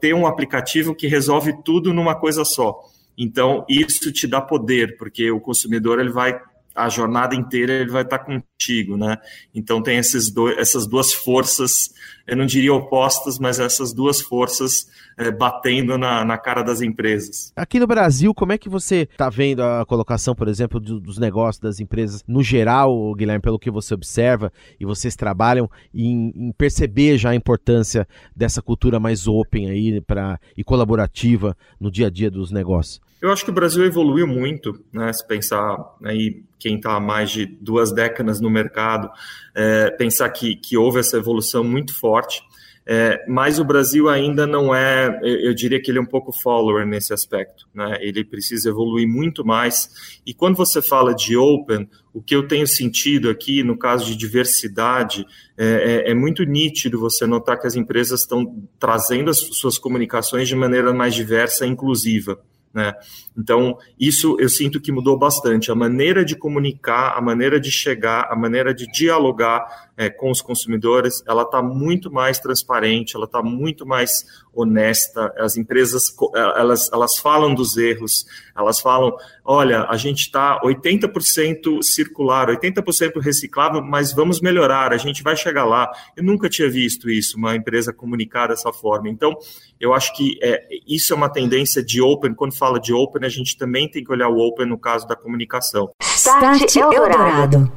ter 0.00 0.14
um 0.14 0.26
aplicativo 0.26 0.94
que 0.94 1.06
resolve 1.06 1.62
tudo 1.64 1.92
numa 1.92 2.14
coisa 2.14 2.44
só. 2.44 2.80
Então, 3.16 3.64
isso 3.68 4.12
te 4.12 4.26
dá 4.26 4.40
poder, 4.40 4.96
porque 4.96 5.30
o 5.30 5.40
consumidor 5.40 6.00
ele 6.00 6.10
vai 6.10 6.40
a 6.74 6.88
jornada 6.88 7.34
inteira 7.34 7.72
ele 7.72 7.90
vai 7.90 8.02
estar 8.02 8.20
contigo, 8.20 8.96
né? 8.96 9.16
Então 9.54 9.82
tem 9.82 9.98
esses 9.98 10.32
essas 10.56 10.86
duas 10.86 11.12
forças, 11.12 11.92
eu 12.26 12.36
não 12.36 12.46
diria 12.46 12.72
opostas, 12.72 13.38
mas 13.38 13.58
essas 13.58 13.92
duas 13.92 14.20
forças 14.20 14.86
é, 15.18 15.30
batendo 15.30 15.98
na, 15.98 16.24
na 16.24 16.38
cara 16.38 16.62
das 16.62 16.80
empresas. 16.80 17.52
Aqui 17.56 17.78
no 17.78 17.86
Brasil, 17.86 18.32
como 18.32 18.52
é 18.52 18.58
que 18.58 18.68
você 18.68 19.08
está 19.10 19.28
vendo 19.28 19.62
a 19.62 19.84
colocação, 19.84 20.34
por 20.34 20.48
exemplo, 20.48 20.80
do, 20.80 21.00
dos 21.00 21.18
negócios 21.18 21.60
das 21.60 21.80
empresas 21.80 22.22
no 22.26 22.42
geral, 22.42 23.14
Guilherme, 23.14 23.42
pelo 23.42 23.58
que 23.58 23.70
você 23.70 23.94
observa 23.94 24.52
e 24.78 24.84
vocês 24.84 25.16
trabalham 25.16 25.68
em, 25.92 26.32
em 26.34 26.52
perceber 26.52 27.18
já 27.18 27.30
a 27.30 27.34
importância 27.34 28.06
dessa 28.34 28.62
cultura 28.62 29.00
mais 29.00 29.26
open 29.26 29.68
aí 29.70 30.00
para 30.00 30.38
e 30.56 30.64
colaborativa 30.64 31.56
no 31.78 31.90
dia 31.90 32.06
a 32.06 32.10
dia 32.10 32.30
dos 32.30 32.50
negócios? 32.50 33.00
Eu 33.20 33.30
acho 33.30 33.44
que 33.44 33.50
o 33.50 33.54
Brasil 33.54 33.84
evoluiu 33.84 34.26
muito, 34.26 34.82
né? 34.92 35.12
Se 35.12 35.26
pensar 35.26 35.76
aí 36.04 36.42
quem 36.58 36.76
está 36.76 36.96
há 36.96 37.00
mais 37.00 37.30
de 37.30 37.46
duas 37.46 37.92
décadas 37.92 38.40
no 38.40 38.48
mercado, 38.48 39.10
é, 39.54 39.90
pensar 39.90 40.30
que, 40.30 40.56
que 40.56 40.76
houve 40.76 41.00
essa 41.00 41.18
evolução 41.18 41.62
muito 41.62 41.94
forte. 41.98 42.42
É, 42.86 43.22
mas 43.28 43.58
o 43.58 43.64
Brasil 43.64 44.08
ainda 44.08 44.46
não 44.46 44.74
é, 44.74 45.20
eu 45.22 45.54
diria 45.54 45.80
que 45.80 45.90
ele 45.90 45.98
é 45.98 46.00
um 46.00 46.06
pouco 46.06 46.32
follower 46.32 46.86
nesse 46.86 47.12
aspecto, 47.12 47.68
né? 47.74 47.98
Ele 48.00 48.24
precisa 48.24 48.70
evoluir 48.70 49.06
muito 49.06 49.44
mais. 49.44 50.20
E 50.26 50.32
quando 50.32 50.56
você 50.56 50.80
fala 50.80 51.14
de 51.14 51.36
open, 51.36 51.88
o 52.12 52.22
que 52.22 52.34
eu 52.34 52.48
tenho 52.48 52.66
sentido 52.66 53.28
aqui, 53.28 53.62
no 53.62 53.78
caso 53.78 54.06
de 54.06 54.16
diversidade, 54.16 55.26
é, 55.56 56.04
é, 56.06 56.10
é 56.10 56.14
muito 56.14 56.42
nítido 56.42 56.98
você 56.98 57.26
notar 57.26 57.60
que 57.60 57.66
as 57.66 57.76
empresas 57.76 58.22
estão 58.22 58.66
trazendo 58.78 59.30
as 59.30 59.38
suas 59.38 59.78
comunicações 59.78 60.48
de 60.48 60.56
maneira 60.56 60.92
mais 60.92 61.14
diversa 61.14 61.66
e 61.66 61.68
inclusiva. 61.68 62.40
Né? 62.72 62.92
Então, 63.36 63.76
isso 63.98 64.36
eu 64.38 64.48
sinto 64.48 64.80
que 64.80 64.92
mudou 64.92 65.18
bastante. 65.18 65.70
A 65.70 65.74
maneira 65.74 66.24
de 66.24 66.36
comunicar, 66.36 67.16
a 67.16 67.20
maneira 67.20 67.58
de 67.58 67.70
chegar, 67.70 68.28
a 68.30 68.36
maneira 68.36 68.72
de 68.72 68.86
dialogar 68.86 69.89
é, 70.00 70.08
com 70.08 70.30
os 70.30 70.40
consumidores, 70.40 71.22
ela 71.28 71.42
está 71.42 71.62
muito 71.62 72.10
mais 72.10 72.38
transparente, 72.38 73.14
ela 73.14 73.26
está 73.26 73.42
muito 73.42 73.84
mais 73.84 74.24
honesta. 74.50 75.30
As 75.36 75.58
empresas, 75.58 76.04
é, 76.34 76.40
elas, 76.58 76.90
elas 76.90 77.18
falam 77.18 77.54
dos 77.54 77.76
erros, 77.76 78.24
elas 78.56 78.80
falam, 78.80 79.14
olha, 79.44 79.84
a 79.90 79.98
gente 79.98 80.20
está 80.20 80.58
80% 80.62 81.82
circular, 81.82 82.48
80% 82.48 83.20
reciclável, 83.20 83.82
mas 83.82 84.14
vamos 84.14 84.40
melhorar, 84.40 84.94
a 84.94 84.96
gente 84.96 85.22
vai 85.22 85.36
chegar 85.36 85.66
lá. 85.66 85.92
Eu 86.16 86.24
nunca 86.24 86.48
tinha 86.48 86.70
visto 86.70 87.10
isso, 87.10 87.36
uma 87.36 87.54
empresa 87.54 87.92
comunicar 87.92 88.46
dessa 88.46 88.72
forma. 88.72 89.10
Então, 89.10 89.36
eu 89.78 89.92
acho 89.92 90.16
que 90.16 90.38
é, 90.42 90.66
isso 90.88 91.12
é 91.12 91.16
uma 91.16 91.28
tendência 91.28 91.84
de 91.84 92.00
open. 92.00 92.32
Quando 92.32 92.56
fala 92.56 92.80
de 92.80 92.94
open, 92.94 93.26
a 93.26 93.28
gente 93.28 93.54
também 93.54 93.86
tem 93.86 94.02
que 94.02 94.10
olhar 94.10 94.30
o 94.30 94.38
open 94.38 94.64
no 94.64 94.78
caso 94.78 95.06
da 95.06 95.14
comunicação. 95.14 95.90
Start 96.00 96.74
Eldorado. 96.74 97.70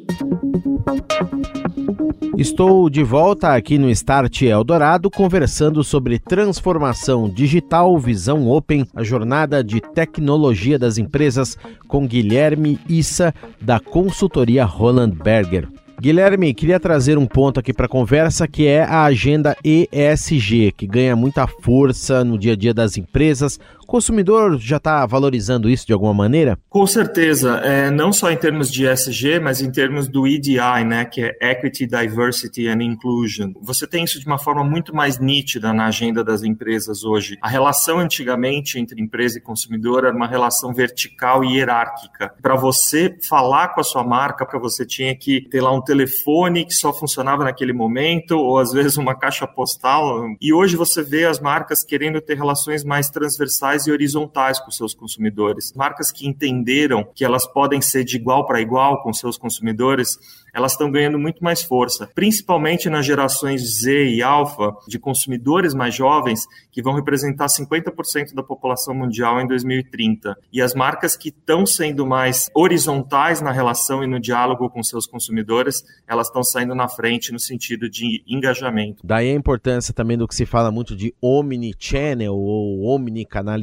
Estou 2.35 2.89
de 2.89 3.03
volta 3.03 3.53
aqui 3.53 3.77
no 3.77 3.91
Start 3.91 4.41
Eldorado 4.41 5.07
conversando 5.07 5.83
sobre 5.83 6.17
transformação 6.17 7.29
digital, 7.29 7.95
visão 7.99 8.49
open, 8.49 8.87
a 8.95 9.03
jornada 9.03 9.63
de 9.63 9.79
tecnologia 9.79 10.79
das 10.79 10.97
empresas 10.97 11.55
com 11.87 12.07
Guilherme 12.07 12.79
Issa, 12.89 13.35
da 13.61 13.79
consultoria 13.79 14.65
Roland 14.65 15.11
Berger. 15.11 15.67
Guilherme, 16.01 16.55
queria 16.55 16.79
trazer 16.79 17.19
um 17.19 17.25
ponto 17.27 17.59
aqui 17.59 17.71
para 17.71 17.85
a 17.85 17.89
conversa 17.89 18.47
que 18.47 18.65
é 18.65 18.83
a 18.83 19.03
agenda 19.03 19.55
ESG, 19.63 20.73
que 20.75 20.87
ganha 20.87 21.15
muita 21.15 21.45
força 21.45 22.25
no 22.25 22.37
dia 22.37 22.53
a 22.53 22.55
dia 22.57 22.73
das 22.73 22.97
empresas, 22.97 23.59
consumidor 23.93 24.57
já 24.57 24.77
está 24.77 25.05
valorizando 25.05 25.69
isso 25.69 25.85
de 25.85 25.93
alguma 25.93 26.15
maneira? 26.15 26.57
Com 26.67 26.88
certeza, 26.88 27.57
é, 27.57 27.91
não 27.91 28.12
só 28.12 28.31
em 28.31 28.35
termos 28.35 28.71
de 28.71 28.88
ESG, 28.88 29.39
mas 29.39 29.62
em 29.62 29.71
termos 29.71 30.07
do 30.07 30.25
EDI, 30.25 30.83
né, 30.83 31.05
que 31.05 31.21
é 31.21 31.51
Equity, 31.51 31.85
Diversity 31.85 32.67
and 32.67 32.81
Inclusion. 32.81 33.51
Você 33.62 33.85
tem 33.85 34.03
isso 34.03 34.19
de 34.19 34.25
uma 34.25 34.39
forma 34.39 34.63
muito 34.63 34.95
mais 34.95 35.19
nítida 35.19 35.71
na 35.71 35.85
agenda 35.85 36.23
das 36.23 36.41
empresas 36.41 37.03
hoje. 37.03 37.38
A 37.39 37.47
relação 37.47 38.00
antigamente 38.00 38.79
entre 38.79 39.00
empresa 39.00 39.38
e 39.38 39.41
consumidor 39.41 40.05
era 40.05 40.15
uma 40.15 40.25
relação 40.25 40.73
vertical 40.73 41.43
e 41.43 41.57
hierárquica. 41.57 42.33
Para 42.41 42.55
você 42.55 43.15
falar 43.29 43.75
com 43.75 43.81
a 43.81 43.83
sua 43.83 44.03
marca, 44.03 44.43
para 44.43 44.57
você 44.57 44.88
tinha 44.88 45.15
que 45.15 45.47
ter 45.51 45.62
lá 45.62 45.71
um 45.71 45.83
telefone 45.83 46.65
que 46.65 46.73
só 46.73 46.91
funcionava 46.91 47.43
naquele 47.43 47.73
momento, 47.73 48.39
ou 48.39 48.57
às 48.57 48.71
vezes 48.71 48.97
uma 48.97 49.13
caixa 49.13 49.45
postal. 49.45 50.25
E 50.41 50.51
hoje 50.51 50.75
você 50.75 51.03
vê 51.03 51.25
as 51.25 51.39
marcas 51.39 51.83
querendo 51.83 52.19
ter 52.19 52.35
relações 52.35 52.83
mais 52.83 53.07
transversais 53.12 53.82
verticais 53.83 53.87
e 53.87 53.91
horizontais 53.91 54.59
com 54.59 54.71
seus 54.71 54.93
consumidores. 54.93 55.73
Marcas 55.75 56.11
que 56.11 56.27
entenderam 56.27 57.05
que 57.13 57.25
elas 57.25 57.45
podem 57.45 57.81
ser 57.81 58.03
de 58.03 58.15
igual 58.15 58.45
para 58.45 58.61
igual 58.61 59.01
com 59.01 59.13
seus 59.13 59.37
consumidores, 59.37 60.17
elas 60.53 60.73
estão 60.73 60.91
ganhando 60.91 61.17
muito 61.17 61.43
mais 61.43 61.63
força, 61.63 62.07
principalmente 62.13 62.89
nas 62.89 63.05
gerações 63.05 63.79
Z 63.81 64.05
e 64.09 64.21
Alpha, 64.21 64.75
de 64.87 64.99
consumidores 64.99 65.73
mais 65.73 65.95
jovens, 65.95 66.45
que 66.71 66.81
vão 66.81 66.93
representar 66.93 67.47
50% 67.47 68.33
da 68.35 68.43
população 68.43 68.93
mundial 68.93 69.41
em 69.41 69.47
2030. 69.47 70.37
E 70.51 70.61
as 70.61 70.75
marcas 70.75 71.17
que 71.17 71.29
estão 71.29 71.65
sendo 71.65 72.05
mais 72.05 72.49
horizontais 72.53 73.41
na 73.41 73.51
relação 73.51 74.03
e 74.03 74.07
no 74.07 74.19
diálogo 74.19 74.69
com 74.69 74.83
seus 74.83 75.07
consumidores, 75.07 75.83
elas 76.07 76.27
estão 76.27 76.43
saindo 76.43 76.75
na 76.75 76.87
frente 76.87 77.31
no 77.31 77.39
sentido 77.39 77.89
de 77.89 78.23
engajamento. 78.27 79.01
Daí 79.03 79.31
a 79.31 79.33
importância 79.33 79.93
também 79.93 80.17
do 80.17 80.27
que 80.27 80.35
se 80.35 80.45
fala 80.45 80.71
muito 80.71 80.95
de 80.95 81.15
omnichannel 81.19 82.35
ou 82.35 82.83
omnicanalidade. 82.95 83.62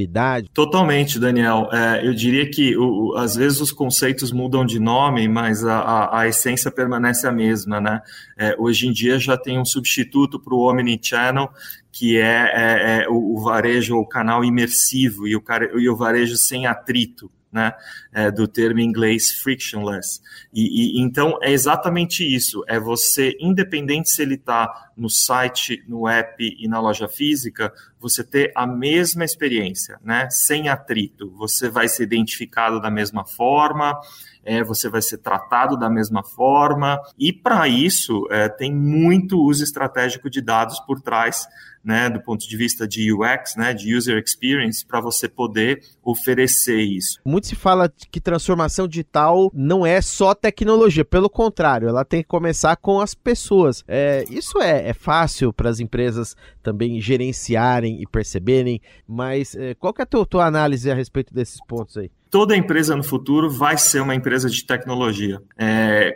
Totalmente, 0.52 1.18
Daniel. 1.18 1.68
É, 1.72 2.06
eu 2.06 2.14
diria 2.14 2.48
que 2.48 2.76
o, 2.76 3.14
às 3.16 3.34
vezes 3.34 3.60
os 3.60 3.72
conceitos 3.72 4.32
mudam 4.32 4.64
de 4.64 4.78
nome, 4.78 5.28
mas 5.28 5.64
a, 5.64 5.78
a, 5.78 6.20
a 6.20 6.28
essência 6.28 6.70
permanece 6.70 7.26
a 7.26 7.32
mesma, 7.32 7.80
né? 7.80 8.00
É, 8.36 8.54
hoje 8.58 8.86
em 8.86 8.92
dia 8.92 9.18
já 9.18 9.36
tem 9.36 9.58
um 9.58 9.64
substituto 9.64 10.40
para 10.40 10.54
o 10.54 10.68
Omnichannel, 10.68 11.50
que 11.92 12.18
é, 12.18 12.22
é, 12.22 13.02
é 13.02 13.08
o, 13.08 13.36
o, 13.36 13.40
varejo, 13.40 13.96
o 13.96 14.06
canal 14.06 14.44
imersivo 14.44 15.26
e 15.26 15.36
o, 15.36 15.42
e 15.78 15.88
o 15.88 15.96
varejo 15.96 16.36
sem 16.36 16.66
atrito. 16.66 17.30
Né, 17.52 17.74
é, 18.12 18.30
do 18.30 18.46
termo 18.46 18.78
inglês 18.78 19.32
frictionless. 19.42 20.20
E, 20.54 21.00
e, 21.00 21.02
então 21.02 21.36
é 21.42 21.50
exatamente 21.50 22.22
isso: 22.22 22.62
é 22.68 22.78
você, 22.78 23.36
independente 23.40 24.08
se 24.08 24.22
ele 24.22 24.36
está 24.36 24.92
no 24.96 25.10
site, 25.10 25.82
no 25.88 26.06
app 26.06 26.36
e 26.38 26.68
na 26.68 26.80
loja 26.80 27.08
física, 27.08 27.72
você 28.00 28.24
ter 28.24 28.50
a 28.56 28.66
mesma 28.66 29.24
experiência, 29.24 29.98
né, 30.02 30.28
sem 30.30 30.68
atrito. 30.68 31.30
Você 31.36 31.68
vai 31.68 31.86
ser 31.86 32.04
identificado 32.04 32.80
da 32.80 32.90
mesma 32.90 33.26
forma, 33.26 34.00
é, 34.42 34.64
você 34.64 34.88
vai 34.88 35.02
ser 35.02 35.18
tratado 35.18 35.76
da 35.76 35.90
mesma 35.90 36.24
forma, 36.24 36.98
e 37.18 37.32
para 37.32 37.68
isso 37.68 38.26
é, 38.30 38.48
tem 38.48 38.74
muito 38.74 39.38
uso 39.38 39.62
estratégico 39.62 40.30
de 40.30 40.40
dados 40.40 40.80
por 40.80 41.00
trás, 41.00 41.46
né, 41.82 42.10
do 42.10 42.20
ponto 42.20 42.46
de 42.46 42.56
vista 42.56 42.86
de 42.86 43.12
UX, 43.12 43.56
né, 43.56 43.72
de 43.72 43.94
User 43.94 44.22
Experience, 44.22 44.84
para 44.84 45.00
você 45.00 45.26
poder 45.26 45.82
oferecer 46.02 46.80
isso. 46.80 47.18
Muito 47.24 47.46
se 47.46 47.56
fala 47.56 47.90
que 48.10 48.20
transformação 48.20 48.86
digital 48.86 49.50
não 49.54 49.86
é 49.86 50.02
só 50.02 50.34
tecnologia, 50.34 51.04
pelo 51.04 51.30
contrário, 51.30 51.88
ela 51.88 52.04
tem 52.04 52.22
que 52.22 52.28
começar 52.28 52.76
com 52.76 53.00
as 53.00 53.14
pessoas. 53.14 53.82
É, 53.88 54.24
isso 54.28 54.60
é, 54.60 54.90
é 54.90 54.92
fácil 54.92 55.52
para 55.52 55.70
as 55.70 55.80
empresas 55.80 56.36
também 56.62 57.00
gerenciarem 57.00 57.89
e 57.98 58.06
perceberem, 58.06 58.80
mas 59.08 59.54
é, 59.54 59.74
qual 59.74 59.94
que 59.94 60.02
é 60.02 60.04
a 60.04 60.06
tua, 60.06 60.26
tua 60.26 60.46
análise 60.46 60.90
a 60.90 60.94
respeito 60.94 61.32
desses 61.32 61.58
pontos 61.66 61.96
aí? 61.96 62.10
toda 62.30 62.56
empresa 62.56 62.94
no 62.94 63.02
futuro 63.02 63.50
vai 63.50 63.76
ser 63.76 64.00
uma 64.00 64.14
empresa 64.14 64.48
de 64.48 64.64
tecnologia, 64.64 65.42
é, 65.58 66.12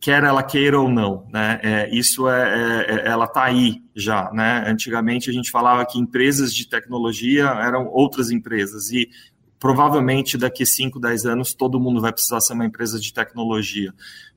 quer 0.00 0.22
ela 0.22 0.42
queira 0.42 0.80
ou 0.80 0.88
não, 0.88 1.26
né? 1.32 1.58
É, 1.62 1.90
isso 1.94 2.28
é, 2.28 2.84
é, 2.86 2.94
é 2.94 3.08
ela 3.08 3.24
está 3.24 3.44
aí 3.44 3.82
já, 3.94 4.30
né? 4.32 4.62
Antigamente 4.66 5.28
a 5.28 5.32
gente 5.32 5.50
falava 5.50 5.84
que 5.84 5.98
empresas 5.98 6.54
de 6.54 6.66
tecnologia 6.68 7.46
eram 7.46 7.88
outras 7.88 8.30
empresas 8.30 8.92
e 8.92 9.10
provavelmente 9.58 10.38
daqui 10.38 10.64
5, 10.64 11.00
10 11.00 11.26
anos 11.26 11.52
todo 11.52 11.80
mundo 11.80 12.00
vai 12.00 12.12
precisar 12.12 12.40
ser 12.40 12.52
uma 12.52 12.64
empresa 12.64 13.00
de 13.00 13.12
tecnologia 13.12 13.92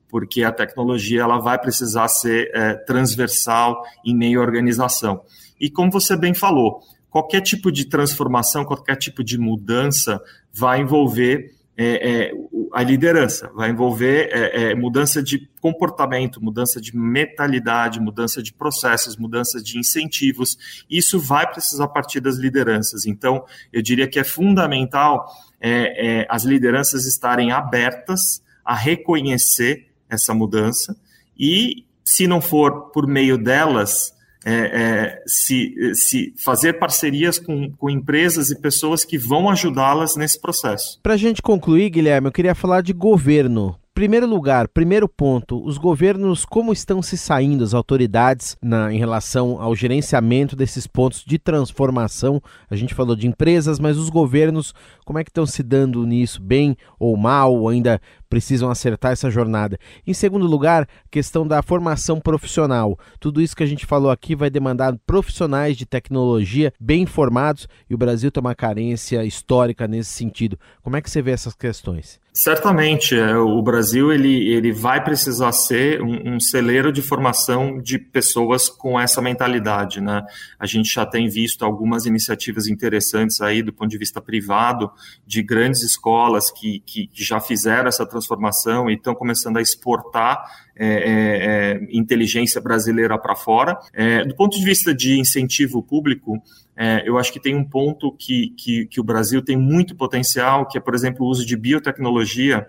porque 0.08 0.42
a 0.42 0.52
tecnologia 0.52 1.22
ela 1.22 1.38
vai 1.38 1.58
precisar 1.58 2.06
ser 2.08 2.50
é, 2.52 2.74
transversal 2.74 3.82
em 4.04 4.14
meio 4.14 4.40
à 4.40 4.42
organização. 4.42 5.22
E 5.62 5.70
como 5.70 5.92
você 5.92 6.16
bem 6.16 6.34
falou, 6.34 6.80
qualquer 7.08 7.40
tipo 7.40 7.70
de 7.70 7.84
transformação, 7.84 8.64
qualquer 8.64 8.96
tipo 8.96 9.22
de 9.22 9.38
mudança 9.38 10.20
vai 10.52 10.80
envolver 10.80 11.54
é, 11.76 12.26
é, 12.26 12.32
a 12.72 12.82
liderança, 12.82 13.48
vai 13.54 13.70
envolver 13.70 14.28
é, 14.32 14.72
é, 14.72 14.74
mudança 14.74 15.22
de 15.22 15.48
comportamento, 15.60 16.42
mudança 16.42 16.80
de 16.80 16.96
mentalidade, 16.96 18.00
mudança 18.00 18.42
de 18.42 18.52
processos, 18.52 19.16
mudança 19.16 19.62
de 19.62 19.78
incentivos. 19.78 20.84
Isso 20.90 21.20
vai 21.20 21.48
precisar 21.48 21.86
partir 21.88 22.20
das 22.20 22.36
lideranças. 22.36 23.06
Então, 23.06 23.44
eu 23.72 23.80
diria 23.80 24.08
que 24.08 24.18
é 24.18 24.24
fundamental 24.24 25.24
é, 25.60 26.22
é, 26.22 26.26
as 26.28 26.42
lideranças 26.42 27.06
estarem 27.06 27.52
abertas 27.52 28.42
a 28.64 28.74
reconhecer 28.74 29.86
essa 30.10 30.34
mudança 30.34 30.96
e, 31.38 31.84
se 32.04 32.26
não 32.26 32.40
for 32.40 32.90
por 32.90 33.06
meio 33.06 33.38
delas, 33.38 34.12
é, 34.44 34.52
é, 34.54 35.22
se, 35.26 35.74
se, 35.94 36.34
fazer 36.36 36.74
parcerias 36.74 37.38
com, 37.38 37.70
com, 37.72 37.88
empresas 37.88 38.50
e 38.50 38.60
pessoas 38.60 39.04
que 39.04 39.16
vão 39.16 39.48
ajudá-las 39.48 40.16
nesse 40.16 40.40
processo. 40.40 40.98
Para 41.02 41.14
a 41.14 41.16
gente 41.16 41.40
concluir, 41.40 41.90
Guilherme, 41.90 42.28
eu 42.28 42.32
queria 42.32 42.54
falar 42.54 42.82
de 42.82 42.92
governo. 42.92 43.76
Primeiro 43.94 44.26
lugar, 44.26 44.68
primeiro 44.68 45.06
ponto, 45.06 45.62
os 45.62 45.76
governos 45.76 46.46
como 46.46 46.72
estão 46.72 47.02
se 47.02 47.18
saindo, 47.18 47.62
as 47.62 47.74
autoridades 47.74 48.56
na, 48.62 48.90
em 48.90 48.96
relação 48.96 49.60
ao 49.60 49.76
gerenciamento 49.76 50.56
desses 50.56 50.86
pontos 50.86 51.22
de 51.22 51.38
transformação. 51.38 52.40
A 52.70 52.74
gente 52.74 52.94
falou 52.94 53.14
de 53.14 53.26
empresas, 53.26 53.78
mas 53.78 53.98
os 53.98 54.08
governos 54.08 54.72
como 55.04 55.18
é 55.18 55.24
que 55.24 55.28
estão 55.28 55.44
se 55.44 55.62
dando 55.62 56.06
nisso, 56.06 56.40
bem 56.40 56.74
ou 56.98 57.18
mal, 57.18 57.54
ou 57.54 57.68
ainda 57.68 58.00
precisam 58.30 58.70
acertar 58.70 59.12
essa 59.12 59.30
jornada. 59.30 59.78
Em 60.06 60.14
segundo 60.14 60.46
lugar, 60.46 60.88
questão 61.10 61.46
da 61.46 61.62
formação 61.62 62.18
profissional. 62.18 62.98
Tudo 63.20 63.42
isso 63.42 63.54
que 63.54 63.62
a 63.62 63.66
gente 63.66 63.84
falou 63.84 64.10
aqui 64.10 64.34
vai 64.34 64.48
demandar 64.48 64.96
profissionais 65.06 65.76
de 65.76 65.84
tecnologia 65.84 66.72
bem 66.80 67.02
informados 67.02 67.68
e 67.90 67.94
o 67.94 67.98
Brasil 67.98 68.30
tem 68.30 68.40
uma 68.40 68.54
carência 68.54 69.22
histórica 69.22 69.86
nesse 69.86 70.12
sentido. 70.12 70.58
Como 70.80 70.96
é 70.96 71.02
que 71.02 71.10
você 71.10 71.20
vê 71.20 71.32
essas 71.32 71.54
questões? 71.54 72.21
Certamente, 72.34 73.14
é, 73.14 73.36
o 73.36 73.60
Brasil 73.60 74.10
ele, 74.10 74.48
ele 74.48 74.72
vai 74.72 75.04
precisar 75.04 75.52
ser 75.52 76.00
um, 76.00 76.36
um, 76.36 76.40
celeiro 76.40 76.90
de 76.90 77.02
formação 77.02 77.78
de 77.78 77.98
pessoas 77.98 78.70
com 78.70 78.98
essa 78.98 79.20
mentalidade, 79.20 80.00
né? 80.00 80.24
A 80.58 80.64
gente 80.64 80.90
já 80.90 81.04
tem 81.04 81.28
visto 81.28 81.62
algumas 81.62 82.06
iniciativas 82.06 82.68
interessantes 82.68 83.42
aí 83.42 83.62
do 83.62 83.70
ponto 83.70 83.90
de 83.90 83.98
vista 83.98 84.18
privado, 84.18 84.90
de 85.26 85.42
grandes 85.42 85.82
escolas 85.82 86.50
que, 86.50 86.80
que, 86.86 87.10
já 87.12 87.38
fizeram 87.38 87.88
essa 87.88 88.06
transformação 88.06 88.88
e 88.88 88.94
estão 88.94 89.14
começando 89.14 89.58
a 89.58 89.62
exportar 89.62 90.42
é, 90.76 90.86
é, 90.86 91.72
é 91.72 91.86
inteligência 91.90 92.60
brasileira 92.60 93.18
para 93.18 93.34
fora. 93.34 93.78
É, 93.92 94.24
do 94.24 94.34
ponto 94.34 94.58
de 94.58 94.64
vista 94.64 94.94
de 94.94 95.18
incentivo 95.18 95.82
público, 95.82 96.42
é, 96.76 97.02
eu 97.06 97.18
acho 97.18 97.32
que 97.32 97.40
tem 97.40 97.54
um 97.54 97.64
ponto 97.64 98.12
que, 98.12 98.54
que, 98.56 98.86
que, 98.86 99.00
o 99.00 99.04
Brasil 99.04 99.42
tem 99.42 99.56
muito 99.56 99.94
potencial, 99.94 100.66
que 100.66 100.78
é, 100.78 100.80
por 100.80 100.94
exemplo, 100.94 101.26
o 101.26 101.28
uso 101.28 101.44
de 101.44 101.56
biotecnologia 101.56 102.66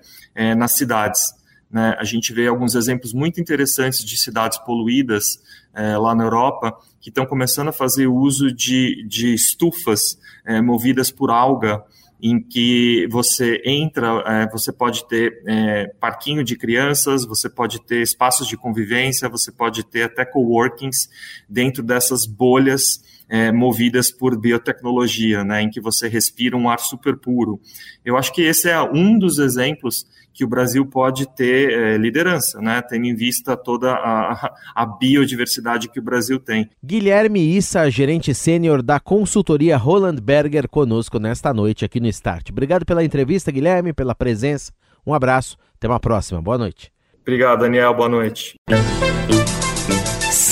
nas 0.58 0.74
cidades. 0.74 1.34
Né? 1.72 1.96
A 1.98 2.04
gente 2.04 2.34
vê 2.34 2.48
alguns 2.48 2.76
exemplos 2.76 3.14
muito 3.14 3.40
interessantes 3.40 4.04
de 4.04 4.18
cidades 4.18 4.58
poluídas 4.60 5.42
lá 5.74 6.14
na 6.14 6.24
Europa, 6.24 6.76
que 7.00 7.10
estão 7.10 7.26
começando 7.26 7.70
a 7.70 7.72
fazer 7.72 8.08
uso 8.08 8.52
de, 8.52 9.06
de 9.08 9.34
estufas 9.34 10.20
movidas 10.64 11.10
por 11.10 11.32
alga, 11.32 11.84
em 12.26 12.42
que 12.42 13.06
você 13.12 13.62
entra, 13.66 14.24
é, 14.26 14.50
você 14.50 14.72
pode 14.72 15.06
ter 15.10 15.44
é, 15.46 15.88
parquinho 16.00 16.42
de 16.42 16.56
crianças, 16.56 17.26
você 17.26 17.50
pode 17.50 17.86
ter 17.86 18.02
espaços 18.02 18.48
de 18.48 18.56
convivência, 18.56 19.28
você 19.28 19.52
pode 19.52 19.84
ter 19.84 20.04
até 20.04 20.24
coworkings 20.24 21.10
dentro 21.50 21.84
dessas 21.84 22.26
bolhas 22.26 23.04
é, 23.30 23.52
movidas 23.52 24.12
por 24.12 24.38
biotecnologia, 24.40 25.44
né, 25.44 25.62
em 25.62 25.70
que 25.70 25.82
você 25.82 26.08
respira 26.08 26.56
um 26.56 26.70
ar 26.70 26.80
super 26.80 27.18
puro. 27.18 27.60
Eu 28.04 28.18
acho 28.18 28.34
que 28.34 28.42
esse 28.42 28.70
é 28.70 28.82
um 28.82 29.18
dos 29.18 29.40
exemplos 29.40 30.06
que 30.34 30.44
o 30.44 30.48
Brasil 30.48 30.86
pode 30.86 31.28
ter 31.36 31.72
é, 31.72 31.98
liderança, 31.98 32.60
né, 32.60 32.82
tendo 32.82 33.06
em 33.06 33.16
vista 33.16 33.56
toda 33.56 33.92
a, 33.94 34.54
a, 34.76 34.86
biodiversidade 34.86 35.88
que 35.90 36.00
o 36.00 36.04
Brasil 36.04 36.40
tem. 36.40 36.70
Guilherme 36.84 37.56
Issa, 37.56 37.90
gerente 37.90 38.34
sênior 38.34 38.82
da 38.82 39.00
consultoria 39.00 39.78
Roland 39.78 40.16
Berger, 40.16 40.68
conosco 40.68 41.20
nesta 41.20 41.54
noite 41.54 41.86
aqui 41.86 42.00
no 42.00 42.08
Start. 42.08 42.50
Obrigado 42.50 42.86
pela 42.86 43.04
entrevista, 43.04 43.52
Guilherme, 43.52 43.94
pela 43.94 44.16
presença. 44.16 44.72
Um 45.06 45.14
abraço, 45.14 45.58
até 45.76 45.88
uma 45.88 46.00
próxima. 46.00 46.42
Boa 46.42 46.58
noite. 46.58 46.92
Obrigado, 47.22 47.60
Daniel. 47.60 47.94
Boa 47.94 48.10
noite. 48.10 48.56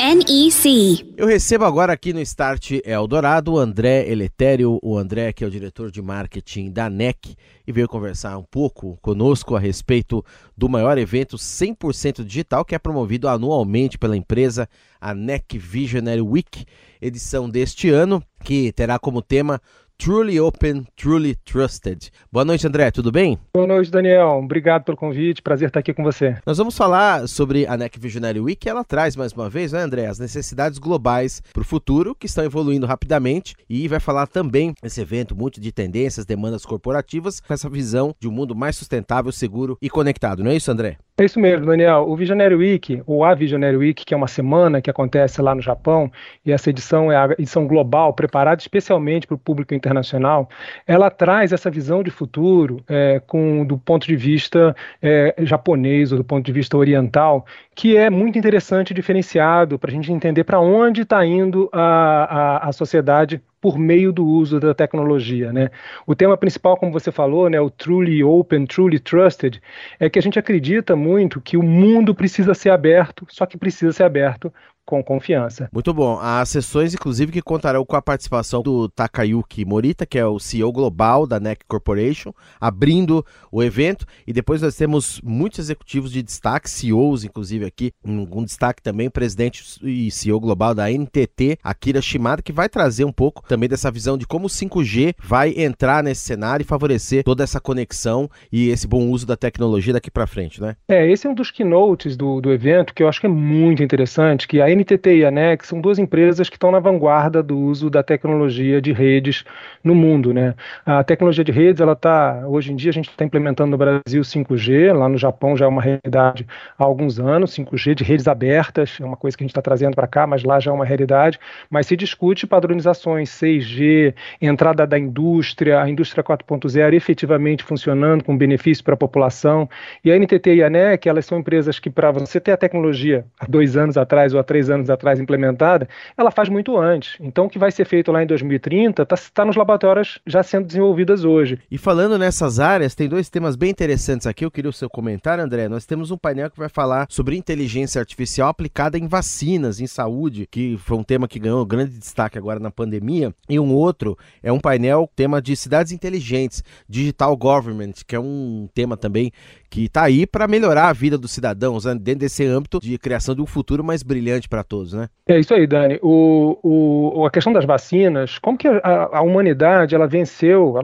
NEC. 0.00 1.12
Eu 1.14 1.26
recebo 1.26 1.66
agora 1.66 1.92
aqui 1.92 2.14
no 2.14 2.22
Start 2.22 2.70
Eldorado 2.86 3.52
o 3.52 3.58
André 3.58 4.10
Eletério, 4.10 4.80
o 4.82 4.96
André 4.96 5.30
que 5.30 5.44
é 5.44 5.46
o 5.46 5.50
diretor 5.50 5.90
de 5.90 6.00
marketing 6.00 6.70
da 6.70 6.88
NEC 6.88 7.36
e 7.66 7.70
veio 7.70 7.86
conversar 7.86 8.38
um 8.38 8.42
pouco 8.42 8.98
conosco 9.02 9.54
a 9.54 9.60
respeito 9.60 10.24
do 10.56 10.70
maior 10.70 10.96
evento 10.96 11.36
100% 11.36 12.24
digital 12.24 12.64
que 12.64 12.74
é 12.74 12.78
promovido 12.78 13.28
anualmente 13.28 13.98
pela 13.98 14.16
empresa, 14.16 14.66
a 14.98 15.12
NEC 15.12 15.58
Visionary 15.58 16.22
Week, 16.22 16.64
edição 16.98 17.46
deste 17.46 17.90
ano, 17.90 18.22
que 18.42 18.72
terá 18.72 18.98
como 18.98 19.20
tema 19.20 19.60
Truly 20.00 20.40
Open, 20.40 20.86
Truly 20.96 21.34
Trusted. 21.44 22.10
Boa 22.32 22.42
noite, 22.42 22.66
André, 22.66 22.90
tudo 22.90 23.12
bem? 23.12 23.38
Boa 23.52 23.66
noite, 23.66 23.90
Daniel. 23.90 24.40
Obrigado 24.42 24.82
pelo 24.82 24.96
convite, 24.96 25.42
prazer 25.42 25.68
estar 25.68 25.80
aqui 25.80 25.92
com 25.92 26.02
você. 26.02 26.38
Nós 26.46 26.56
vamos 26.56 26.74
falar 26.74 27.28
sobre 27.28 27.66
a 27.66 27.76
NEC 27.76 27.98
Visionary 28.00 28.40
Week, 28.40 28.66
ela 28.66 28.82
traz 28.82 29.14
mais 29.14 29.34
uma 29.34 29.50
vez, 29.50 29.72
né, 29.72 29.82
André, 29.82 30.06
as 30.06 30.18
necessidades 30.18 30.78
globais 30.78 31.42
para 31.52 31.60
o 31.60 31.66
futuro, 31.66 32.14
que 32.14 32.24
estão 32.24 32.42
evoluindo 32.42 32.86
rapidamente, 32.86 33.54
e 33.68 33.86
vai 33.88 34.00
falar 34.00 34.26
também 34.26 34.72
esse 34.82 35.02
evento 35.02 35.36
muito 35.36 35.60
de 35.60 35.70
tendências, 35.70 36.24
demandas 36.24 36.64
corporativas, 36.64 37.38
com 37.38 37.52
essa 37.52 37.68
visão 37.68 38.14
de 38.18 38.26
um 38.26 38.32
mundo 38.32 38.56
mais 38.56 38.76
sustentável, 38.76 39.30
seguro 39.30 39.76
e 39.82 39.90
conectado. 39.90 40.42
Não 40.42 40.50
é 40.50 40.56
isso, 40.56 40.72
André? 40.72 40.96
É 41.20 41.24
isso 41.26 41.38
mesmo, 41.38 41.66
Daniel. 41.66 42.08
O 42.08 42.16
Visionary 42.16 42.54
Week, 42.54 43.02
ou 43.06 43.22
a 43.22 43.34
Visionary 43.34 43.76
Week, 43.76 44.06
que 44.06 44.14
é 44.14 44.16
uma 44.16 44.26
semana 44.26 44.80
que 44.80 44.88
acontece 44.88 45.42
lá 45.42 45.54
no 45.54 45.60
Japão, 45.60 46.10
e 46.46 46.50
essa 46.50 46.70
edição 46.70 47.12
é 47.12 47.16
a 47.16 47.34
edição 47.38 47.66
global, 47.66 48.14
preparada 48.14 48.58
especialmente 48.58 49.26
para 49.26 49.34
o 49.34 49.38
público 49.38 49.74
internacional, 49.74 50.48
ela 50.86 51.10
traz 51.10 51.52
essa 51.52 51.70
visão 51.70 52.02
de 52.02 52.10
futuro 52.10 52.82
é, 52.88 53.20
com, 53.26 53.66
do 53.66 53.76
ponto 53.76 54.06
de 54.06 54.16
vista 54.16 54.74
é, 55.02 55.34
japonês 55.40 56.10
ou 56.10 56.16
do 56.16 56.24
ponto 56.24 56.42
de 56.42 56.52
vista 56.52 56.78
oriental, 56.78 57.44
que 57.74 57.98
é 57.98 58.08
muito 58.08 58.38
interessante 58.38 58.92
e 58.92 58.94
diferenciado 58.94 59.78
para 59.78 59.90
a 59.90 59.92
gente 59.92 60.10
entender 60.10 60.44
para 60.44 60.58
onde 60.58 61.02
está 61.02 61.22
indo 61.26 61.68
a, 61.70 62.62
a, 62.62 62.68
a 62.70 62.72
sociedade 62.72 63.42
por 63.60 63.78
meio 63.78 64.12
do 64.12 64.26
uso 64.26 64.58
da 64.58 64.74
tecnologia. 64.74 65.52
Né? 65.52 65.70
O 66.06 66.14
tema 66.14 66.36
principal, 66.36 66.76
como 66.76 66.92
você 66.92 67.12
falou, 67.12 67.48
né, 67.50 67.60
o 67.60 67.70
truly 67.70 68.24
open, 68.24 68.66
truly 68.66 68.98
trusted, 68.98 69.60
é 69.98 70.08
que 70.08 70.18
a 70.18 70.22
gente 70.22 70.38
acredita 70.38 70.96
muito 70.96 71.40
que 71.40 71.56
o 71.56 71.62
mundo 71.62 72.14
precisa 72.14 72.54
ser 72.54 72.70
aberto, 72.70 73.26
só 73.28 73.44
que 73.46 73.58
precisa 73.58 73.92
ser 73.92 74.04
aberto 74.04 74.52
com 74.90 75.04
confiança. 75.04 75.68
Muito 75.72 75.94
bom. 75.94 76.18
As 76.20 76.48
sessões, 76.48 76.92
inclusive, 76.92 77.30
que 77.30 77.40
contarão 77.40 77.86
com 77.86 77.94
a 77.94 78.02
participação 78.02 78.60
do 78.60 78.88
Takayuki 78.88 79.64
Morita, 79.64 80.04
que 80.04 80.18
é 80.18 80.26
o 80.26 80.40
CEO 80.40 80.72
global 80.72 81.28
da 81.28 81.38
NEC 81.38 81.60
Corporation, 81.68 82.32
abrindo 82.60 83.24
o 83.52 83.62
evento. 83.62 84.04
E 84.26 84.32
depois 84.32 84.60
nós 84.60 84.74
temos 84.74 85.20
muitos 85.22 85.60
executivos 85.60 86.10
de 86.10 86.22
destaque, 86.22 86.68
CEOs, 86.68 87.22
inclusive 87.22 87.64
aqui, 87.64 87.92
um, 88.04 88.44
destaque 88.44 88.82
também, 88.82 89.06
o 89.06 89.10
presidente 89.12 89.62
e 89.82 90.10
CEO 90.10 90.40
global 90.40 90.74
da 90.74 90.90
NTT, 90.90 91.58
Akira 91.62 92.02
Shimada, 92.02 92.42
que 92.42 92.52
vai 92.52 92.68
trazer 92.68 93.04
um 93.04 93.12
pouco 93.12 93.42
também 93.46 93.68
dessa 93.68 93.92
visão 93.92 94.18
de 94.18 94.26
como 94.26 94.46
o 94.46 94.50
5G 94.50 95.14
vai 95.22 95.54
entrar 95.56 96.02
nesse 96.02 96.22
cenário 96.22 96.64
e 96.64 96.66
favorecer 96.66 97.22
toda 97.22 97.44
essa 97.44 97.60
conexão 97.60 98.28
e 98.50 98.70
esse 98.70 98.88
bom 98.88 99.08
uso 99.08 99.24
da 99.24 99.36
tecnologia 99.36 99.92
daqui 99.92 100.10
para 100.10 100.26
frente, 100.26 100.60
né? 100.60 100.74
É, 100.88 101.08
esse 101.08 101.28
é 101.28 101.30
um 101.30 101.34
dos 101.34 101.52
keynotes 101.52 102.16
do, 102.16 102.40
do 102.40 102.52
evento 102.52 102.92
que 102.92 103.04
eu 103.04 103.08
acho 103.08 103.20
que 103.20 103.26
é 103.26 103.30
muito 103.30 103.82
interessante, 103.84 104.48
que 104.48 104.60
a 104.60 104.79
NTT 104.80 105.16
e 105.16 105.24
a 105.24 105.30
NEC 105.30 105.66
são 105.66 105.80
duas 105.80 105.98
empresas 105.98 106.48
que 106.48 106.56
estão 106.56 106.70
na 106.70 106.78
vanguarda 106.80 107.42
do 107.42 107.58
uso 107.58 107.90
da 107.90 108.02
tecnologia 108.02 108.80
de 108.80 108.92
redes 108.92 109.44
no 109.82 109.94
mundo, 109.94 110.32
né? 110.32 110.54
A 110.84 111.04
tecnologia 111.04 111.44
de 111.44 111.52
redes, 111.52 111.80
ela 111.80 111.92
está, 111.92 112.44
hoje 112.46 112.72
em 112.72 112.76
dia, 112.76 112.90
a 112.90 112.92
gente 112.92 113.08
está 113.10 113.24
implementando 113.24 113.70
no 113.70 113.78
Brasil 113.78 114.22
5G, 114.22 114.92
lá 114.92 115.08
no 115.08 115.18
Japão 115.18 115.56
já 115.56 115.66
é 115.66 115.68
uma 115.68 115.82
realidade 115.82 116.46
há 116.78 116.84
alguns 116.84 117.18
anos, 117.18 117.54
5G 117.54 117.94
de 117.94 118.04
redes 118.04 118.26
abertas, 118.26 118.98
é 119.00 119.04
uma 119.04 119.16
coisa 119.16 119.36
que 119.36 119.42
a 119.42 119.46
gente 119.46 119.52
está 119.52 119.62
trazendo 119.62 119.94
para 119.94 120.06
cá, 120.06 120.26
mas 120.26 120.42
lá 120.44 120.58
já 120.60 120.70
é 120.70 120.74
uma 120.74 120.84
realidade, 120.84 121.38
mas 121.68 121.86
se 121.86 121.96
discute 121.96 122.46
padronizações 122.46 123.30
6G, 123.30 124.14
entrada 124.40 124.86
da 124.86 124.98
indústria, 124.98 125.82
a 125.82 125.88
indústria 125.88 126.24
4.0 126.24 126.94
efetivamente 126.94 127.64
funcionando 127.64 128.24
com 128.24 128.36
benefício 128.36 128.82
para 128.84 128.94
a 128.94 128.96
população, 128.96 129.68
e 130.04 130.10
a 130.10 130.18
NTT 130.18 130.54
e 130.54 130.62
a 130.62 130.70
NEC, 130.70 131.08
elas 131.08 131.26
são 131.26 131.38
empresas 131.38 131.78
que 131.78 131.90
para 131.90 132.10
você 132.10 132.40
ter 132.40 132.52
a 132.52 132.56
tecnologia 132.56 133.24
há 133.38 133.46
dois 133.46 133.76
anos 133.76 133.96
atrás 133.96 134.32
ou 134.32 134.40
há 134.40 134.42
três 134.42 134.69
anos 134.70 134.88
atrás 134.88 135.20
implementada, 135.20 135.88
ela 136.16 136.30
faz 136.30 136.48
muito 136.48 136.76
antes. 136.76 137.16
Então, 137.20 137.46
o 137.46 137.48
que 137.48 137.58
vai 137.58 137.70
ser 137.70 137.84
feito 137.84 138.10
lá 138.12 138.22
em 138.22 138.26
2030 138.26 139.02
está 139.02 139.16
tá 139.34 139.44
nos 139.44 139.56
laboratórios 139.56 140.20
já 140.26 140.42
sendo 140.42 140.66
desenvolvidas 140.66 141.24
hoje. 141.24 141.58
E 141.70 141.76
falando 141.76 142.18
nessas 142.18 142.58
áreas, 142.58 142.94
tem 142.94 143.08
dois 143.08 143.28
temas 143.28 143.56
bem 143.56 143.70
interessantes 143.70 144.26
aqui. 144.26 144.44
Eu 144.44 144.50
queria 144.50 144.70
o 144.70 144.72
seu 144.72 144.88
comentário, 144.88 145.42
André. 145.42 145.68
Nós 145.68 145.86
temos 145.86 146.10
um 146.10 146.16
painel 146.16 146.50
que 146.50 146.58
vai 146.58 146.68
falar 146.68 147.06
sobre 147.08 147.36
inteligência 147.36 148.00
artificial 148.00 148.48
aplicada 148.48 148.98
em 148.98 149.06
vacinas, 149.06 149.80
em 149.80 149.86
saúde, 149.86 150.46
que 150.50 150.76
foi 150.78 150.96
um 150.96 151.02
tema 151.02 151.28
que 151.28 151.38
ganhou 151.38 151.64
grande 151.66 151.98
destaque 151.98 152.38
agora 152.38 152.58
na 152.60 152.70
pandemia. 152.70 153.34
E 153.48 153.58
um 153.58 153.74
outro 153.74 154.16
é 154.42 154.52
um 154.52 154.60
painel 154.60 155.10
tema 155.14 155.40
de 155.40 155.56
cidades 155.56 155.92
inteligentes, 155.92 156.62
digital 156.88 157.36
government, 157.36 157.92
que 158.06 158.14
é 158.14 158.20
um 158.20 158.68
tema 158.74 158.96
também 158.96 159.32
que 159.70 159.84
está 159.84 160.02
aí 160.02 160.26
para 160.26 160.48
melhorar 160.48 160.88
a 160.88 160.92
vida 160.92 161.16
dos 161.16 161.30
cidadãos, 161.30 161.84
né? 161.84 161.94
dentro 161.94 162.20
desse 162.20 162.44
âmbito 162.44 162.80
de 162.80 162.98
criação 162.98 163.34
de 163.34 163.40
um 163.40 163.46
futuro 163.46 163.84
mais 163.84 164.02
brilhante 164.02 164.48
para 164.48 164.64
todos, 164.64 164.92
né? 164.92 165.08
É 165.28 165.38
isso 165.38 165.54
aí, 165.54 165.66
Dani. 165.66 165.98
O, 166.02 166.58
o, 166.62 167.24
a 167.24 167.30
questão 167.30 167.52
das 167.52 167.64
vacinas, 167.64 168.38
como 168.38 168.58
que 168.58 168.66
a, 168.66 169.18
a 169.18 169.22
humanidade 169.22 169.94
ela 169.94 170.08
venceu, 170.08 170.74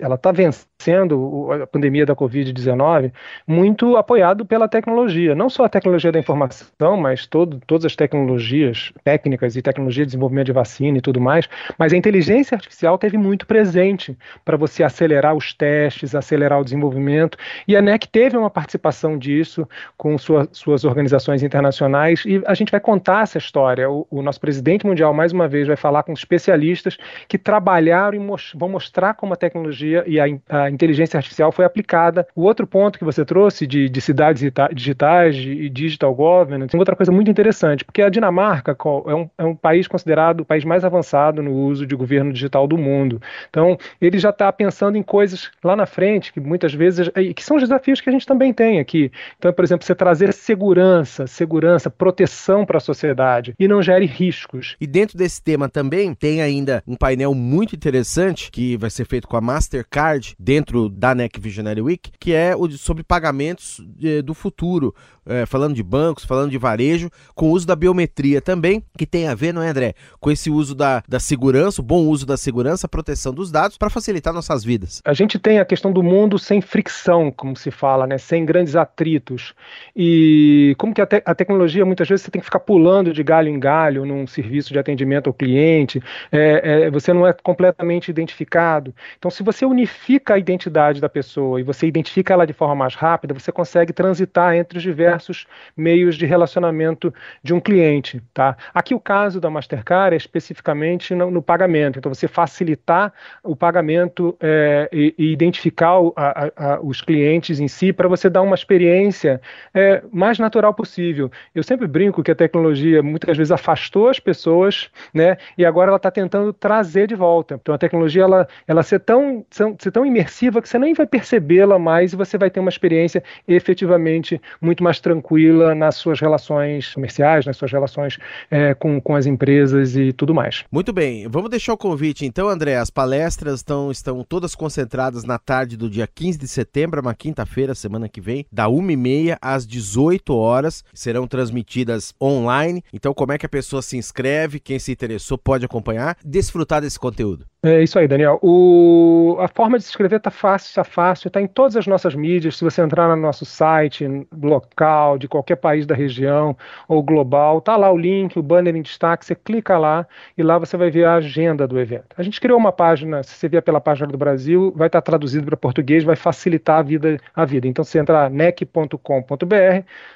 ela 0.00 0.16
está 0.16 0.32
vencendo 0.32 0.71
vencendo 0.82 1.48
a 1.62 1.66
pandemia 1.66 2.04
da 2.04 2.14
Covid-19 2.14 3.12
muito 3.46 3.96
apoiado 3.96 4.44
pela 4.44 4.66
tecnologia, 4.66 5.34
não 5.34 5.48
só 5.48 5.64
a 5.64 5.68
tecnologia 5.68 6.10
da 6.10 6.18
informação, 6.18 6.96
mas 6.96 7.26
todo, 7.26 7.60
todas 7.66 7.84
as 7.84 7.94
tecnologias 7.94 8.92
técnicas 9.04 9.54
e 9.54 9.62
tecnologia 9.62 10.04
de 10.04 10.08
desenvolvimento 10.08 10.46
de 10.46 10.52
vacina 10.52 10.98
e 10.98 11.00
tudo 11.00 11.20
mais, 11.20 11.48
mas 11.78 11.92
a 11.92 11.96
inteligência 11.96 12.56
artificial 12.56 12.98
teve 12.98 13.16
muito 13.16 13.46
presente 13.46 14.16
para 14.44 14.56
você 14.56 14.82
acelerar 14.82 15.36
os 15.36 15.54
testes, 15.54 16.14
acelerar 16.14 16.60
o 16.60 16.64
desenvolvimento, 16.64 17.38
e 17.68 17.76
a 17.76 17.82
NEC 17.82 18.06
teve 18.08 18.36
uma 18.36 18.50
participação 18.50 19.16
disso 19.16 19.68
com 19.96 20.18
sua, 20.18 20.48
suas 20.52 20.84
organizações 20.84 21.42
internacionais, 21.42 22.24
e 22.26 22.42
a 22.46 22.54
gente 22.54 22.70
vai 22.70 22.80
contar 22.80 23.22
essa 23.22 23.38
história. 23.38 23.88
O, 23.88 24.06
o 24.10 24.22
nosso 24.22 24.40
presidente 24.40 24.86
mundial, 24.86 25.14
mais 25.14 25.32
uma 25.32 25.46
vez, 25.46 25.68
vai 25.68 25.76
falar 25.76 26.02
com 26.02 26.12
especialistas 26.12 26.96
que 27.28 27.38
trabalharam 27.38 28.16
e 28.16 28.56
vão 28.56 28.68
mostrar 28.68 29.14
como 29.14 29.34
a 29.34 29.36
tecnologia 29.36 30.04
e 30.06 30.18
a, 30.18 30.24
a 30.48 30.71
inteligência 30.72 31.16
artificial 31.16 31.52
foi 31.52 31.64
aplicada. 31.64 32.26
O 32.34 32.42
outro 32.42 32.66
ponto 32.66 32.98
que 32.98 33.04
você 33.04 33.24
trouxe 33.24 33.66
de, 33.66 33.88
de 33.88 34.00
cidades 34.00 34.42
digitais 34.72 35.36
e 35.36 35.68
digital 35.68 36.14
governance, 36.14 36.76
outra 36.76 36.96
coisa 36.96 37.12
muito 37.12 37.30
interessante, 37.30 37.84
porque 37.84 38.02
a 38.02 38.08
Dinamarca 38.08 38.76
é 39.06 39.14
um, 39.14 39.30
é 39.38 39.44
um 39.44 39.54
país 39.54 39.86
considerado 39.86 40.40
o 40.40 40.44
país 40.44 40.64
mais 40.64 40.84
avançado 40.84 41.42
no 41.42 41.52
uso 41.52 41.86
de 41.86 41.94
governo 41.94 42.32
digital 42.32 42.66
do 42.66 42.76
mundo. 42.76 43.20
Então, 43.48 43.76
ele 44.00 44.18
já 44.18 44.30
está 44.30 44.52
pensando 44.52 44.96
em 44.96 45.02
coisas 45.02 45.50
lá 45.62 45.76
na 45.76 45.86
frente, 45.86 46.32
que 46.32 46.40
muitas 46.40 46.74
vezes, 46.74 47.08
que 47.34 47.42
são 47.42 47.56
os 47.56 47.62
desafios 47.62 48.00
que 48.00 48.08
a 48.08 48.12
gente 48.12 48.26
também 48.26 48.52
tem 48.52 48.80
aqui. 48.80 49.10
Então, 49.38 49.52
por 49.52 49.64
exemplo, 49.64 49.84
você 49.84 49.94
trazer 49.94 50.32
segurança, 50.32 51.26
segurança, 51.26 51.90
proteção 51.90 52.64
para 52.64 52.78
a 52.78 52.80
sociedade 52.80 53.54
e 53.58 53.68
não 53.68 53.82
gere 53.82 54.06
riscos. 54.06 54.76
E 54.80 54.86
dentro 54.86 55.16
desse 55.16 55.42
tema 55.42 55.68
também 55.68 56.14
tem 56.14 56.42
ainda 56.42 56.82
um 56.86 56.96
painel 56.96 57.34
muito 57.34 57.74
interessante 57.74 58.50
que 58.50 58.76
vai 58.76 58.90
ser 58.90 59.04
feito 59.04 59.28
com 59.28 59.36
a 59.36 59.40
Mastercard 59.40 60.34
dentro 60.38 60.61
da 60.88 61.14
NEC 61.14 61.38
Visionary 61.38 61.80
Week, 61.80 62.12
que 62.18 62.32
é 62.32 62.54
o 62.54 62.70
sobre 62.70 63.02
pagamentos 63.02 63.80
eh, 64.02 64.22
do 64.22 64.34
futuro, 64.34 64.94
é, 65.26 65.46
falando 65.46 65.74
de 65.74 65.82
bancos, 65.82 66.24
falando 66.24 66.50
de 66.50 66.58
varejo, 66.58 67.10
com 67.34 67.46
o 67.46 67.50
uso 67.50 67.66
da 67.66 67.76
biometria 67.76 68.40
também, 68.40 68.82
que 68.96 69.06
tem 69.06 69.28
a 69.28 69.34
ver, 69.34 69.52
não 69.52 69.62
é, 69.62 69.68
André, 69.68 69.94
com 70.20 70.30
esse 70.30 70.50
uso 70.50 70.74
da, 70.74 71.02
da 71.08 71.20
segurança, 71.20 71.80
o 71.80 71.84
bom 71.84 72.02
uso 72.06 72.26
da 72.26 72.36
segurança, 72.36 72.86
a 72.86 72.88
proteção 72.88 73.32
dos 73.32 73.50
dados 73.50 73.76
para 73.76 73.90
facilitar 73.90 74.32
nossas 74.32 74.64
vidas. 74.64 75.00
A 75.04 75.12
gente 75.12 75.38
tem 75.38 75.58
a 75.58 75.64
questão 75.64 75.92
do 75.92 76.02
mundo 76.02 76.38
sem 76.38 76.60
fricção, 76.60 77.30
como 77.30 77.56
se 77.56 77.70
fala, 77.70 78.06
né, 78.06 78.18
sem 78.18 78.44
grandes 78.44 78.76
atritos. 78.76 79.54
E 79.94 80.74
como 80.78 80.94
que 80.94 81.00
a, 81.00 81.06
te 81.06 81.22
a 81.24 81.34
tecnologia, 81.34 81.84
muitas 81.84 82.08
vezes, 82.08 82.24
você 82.24 82.30
tem 82.30 82.40
que 82.40 82.44
ficar 82.44 82.60
pulando 82.60 83.12
de 83.12 83.22
galho 83.22 83.48
em 83.48 83.58
galho 83.58 84.04
num 84.04 84.26
serviço 84.26 84.72
de 84.72 84.78
atendimento 84.78 85.28
ao 85.28 85.34
cliente, 85.34 86.02
é, 86.30 86.86
é, 86.86 86.90
você 86.90 87.12
não 87.12 87.26
é 87.26 87.32
completamente 87.32 88.08
identificado. 88.08 88.94
Então, 89.18 89.30
se 89.30 89.42
você 89.42 89.64
unifica 89.64 90.34
a 90.34 90.38
identidade 90.38 91.00
da 91.00 91.08
pessoa 91.08 91.60
e 91.60 91.62
você 91.62 91.86
identifica 91.86 92.32
ela 92.32 92.46
de 92.46 92.52
forma 92.52 92.74
mais 92.74 92.94
rápida, 92.94 93.34
você 93.34 93.52
consegue 93.52 93.92
transitar 93.92 94.54
entre 94.54 94.78
os 94.78 94.82
diversos 94.82 95.11
diversos 95.12 95.46
meios 95.76 96.16
de 96.16 96.26
relacionamento 96.26 97.12
de 97.42 97.52
um 97.52 97.60
cliente. 97.60 98.22
Tá? 98.32 98.56
Aqui 98.72 98.94
o 98.94 99.00
caso 99.00 99.40
da 99.40 99.50
Mastercard 99.50 100.14
é 100.14 100.16
especificamente 100.16 101.14
no, 101.14 101.30
no 101.30 101.42
pagamento, 101.42 101.98
então 101.98 102.12
você 102.12 102.26
facilitar 102.26 103.12
o 103.42 103.54
pagamento 103.54 104.36
é, 104.40 104.88
e, 104.92 105.14
e, 105.18 105.32
identificar 105.32 105.98
o, 105.98 106.12
a, 106.16 106.50
a, 106.56 106.80
os 106.80 107.02
clientes 107.02 107.60
em 107.60 107.68
si 107.68 107.92
para 107.92 108.08
você 108.08 108.30
dar 108.30 108.42
uma 108.42 108.54
experiência 108.54 109.40
é, 109.74 110.02
mais 110.10 110.38
natural 110.38 110.72
possível. 110.72 111.30
Eu 111.54 111.62
sempre 111.62 111.86
brinco 111.86 112.22
que 112.22 112.30
a 112.30 112.34
tecnologia 112.34 113.02
muitas 113.02 113.36
vezes 113.36 113.50
afastou 113.50 114.08
as 114.08 114.18
pessoas, 114.18 114.90
né, 115.12 115.36
e 115.58 115.64
agora 115.64 115.90
ela 115.90 115.96
está 115.96 116.10
tentando 116.10 116.52
trazer 116.52 117.06
de 117.06 117.14
volta. 117.14 117.58
Então 117.60 117.74
a 117.74 117.78
tecnologia 117.78 118.22
ela, 118.22 118.48
ela 118.66 118.82
ser 118.82 119.00
tão, 119.00 119.44
ser 119.50 119.90
tão 119.90 120.06
imersiva 120.06 120.62
que 120.62 120.68
você 120.68 120.78
nem 120.78 120.94
vai 120.94 121.06
percebê-la 121.06 121.78
mais 121.78 122.12
e 122.12 122.16
você 122.16 122.38
vai 122.38 122.50
ter 122.50 122.60
uma 122.60 122.70
experiência 122.70 123.22
efetivamente 123.46 124.40
muito 124.60 124.82
mais 124.82 125.00
tranquila 125.02 125.74
nas 125.74 125.96
suas 125.96 126.20
relações 126.20 126.94
comerciais, 126.94 127.44
nas 127.44 127.56
suas 127.56 127.72
relações 127.72 128.18
é, 128.50 128.74
com, 128.74 129.00
com 129.00 129.14
as 129.14 129.26
empresas 129.26 129.96
e 129.96 130.12
tudo 130.12 130.34
mais. 130.34 130.64
Muito 130.70 130.92
bem, 130.92 131.28
vamos 131.28 131.50
deixar 131.50 131.72
o 131.72 131.76
convite 131.76 132.24
então, 132.24 132.48
André. 132.48 132.76
As 132.76 132.90
palestras 132.90 133.56
estão, 133.56 133.90
estão 133.90 134.24
todas 134.24 134.54
concentradas 134.54 135.24
na 135.24 135.38
tarde 135.38 135.76
do 135.76 135.90
dia 135.90 136.06
15 136.06 136.38
de 136.38 136.48
setembro, 136.48 137.00
uma 137.00 137.14
quinta-feira, 137.14 137.74
semana 137.74 138.08
que 138.08 138.20
vem, 138.20 138.46
da 138.50 138.66
1h30 138.66 139.36
às 139.40 139.66
18 139.66 140.34
horas. 140.34 140.84
Serão 140.94 141.26
transmitidas 141.26 142.14
online. 142.20 142.82
Então, 142.92 143.12
como 143.12 143.32
é 143.32 143.38
que 143.38 143.46
a 143.46 143.48
pessoa 143.48 143.82
se 143.82 143.96
inscreve? 143.96 144.60
Quem 144.60 144.78
se 144.78 144.92
interessou 144.92 145.36
pode 145.36 145.64
acompanhar, 145.64 146.16
desfrutar 146.24 146.80
desse 146.80 146.98
conteúdo. 146.98 147.46
É 147.64 147.80
isso 147.80 147.96
aí, 147.96 148.08
Daniel. 148.08 148.40
O... 148.42 149.36
A 149.38 149.46
forma 149.46 149.78
de 149.78 149.84
se 149.84 149.90
inscrever 149.90 150.18
está 150.18 150.32
fácil, 150.32 150.68
está 150.68 150.82
fácil, 150.82 151.28
está 151.28 151.40
em 151.40 151.46
todas 151.46 151.76
as 151.76 151.86
nossas 151.86 152.12
mídias. 152.12 152.56
Se 152.56 152.64
você 152.64 152.82
entrar 152.82 153.08
no 153.08 153.22
nosso 153.22 153.44
site 153.44 154.04
local, 154.42 154.91
de 155.18 155.28
qualquer 155.28 155.56
país 155.56 155.86
da 155.86 155.94
região 155.94 156.56
ou 156.88 157.02
global, 157.02 157.60
tá 157.60 157.76
lá 157.76 157.90
o 157.90 157.96
link, 157.96 158.38
o 158.38 158.42
banner 158.42 158.74
em 158.74 158.82
destaque, 158.82 159.24
você 159.24 159.34
clica 159.34 159.78
lá 159.78 160.06
e 160.36 160.42
lá 160.42 160.58
você 160.58 160.76
vai 160.76 160.90
ver 160.90 161.04
a 161.04 161.14
agenda 161.14 161.66
do 161.66 161.78
evento. 161.78 162.06
A 162.16 162.22
gente 162.22 162.40
criou 162.40 162.58
uma 162.58 162.72
página, 162.72 163.22
se 163.22 163.34
você 163.34 163.48
vier 163.48 163.62
pela 163.62 163.80
página 163.80 164.08
do 164.08 164.18
Brasil, 164.18 164.72
vai 164.76 164.88
estar 164.88 165.00
tá 165.00 165.10
traduzido 165.10 165.46
para 165.46 165.56
português, 165.56 166.04
vai 166.04 166.16
facilitar 166.16 166.78
a 166.78 166.82
vida, 166.82 167.18
a 167.34 167.44
vida. 167.44 167.66
Então, 167.66 167.84
se 167.84 167.98
entrar 167.98 168.30
nec.com.br, 168.30 168.96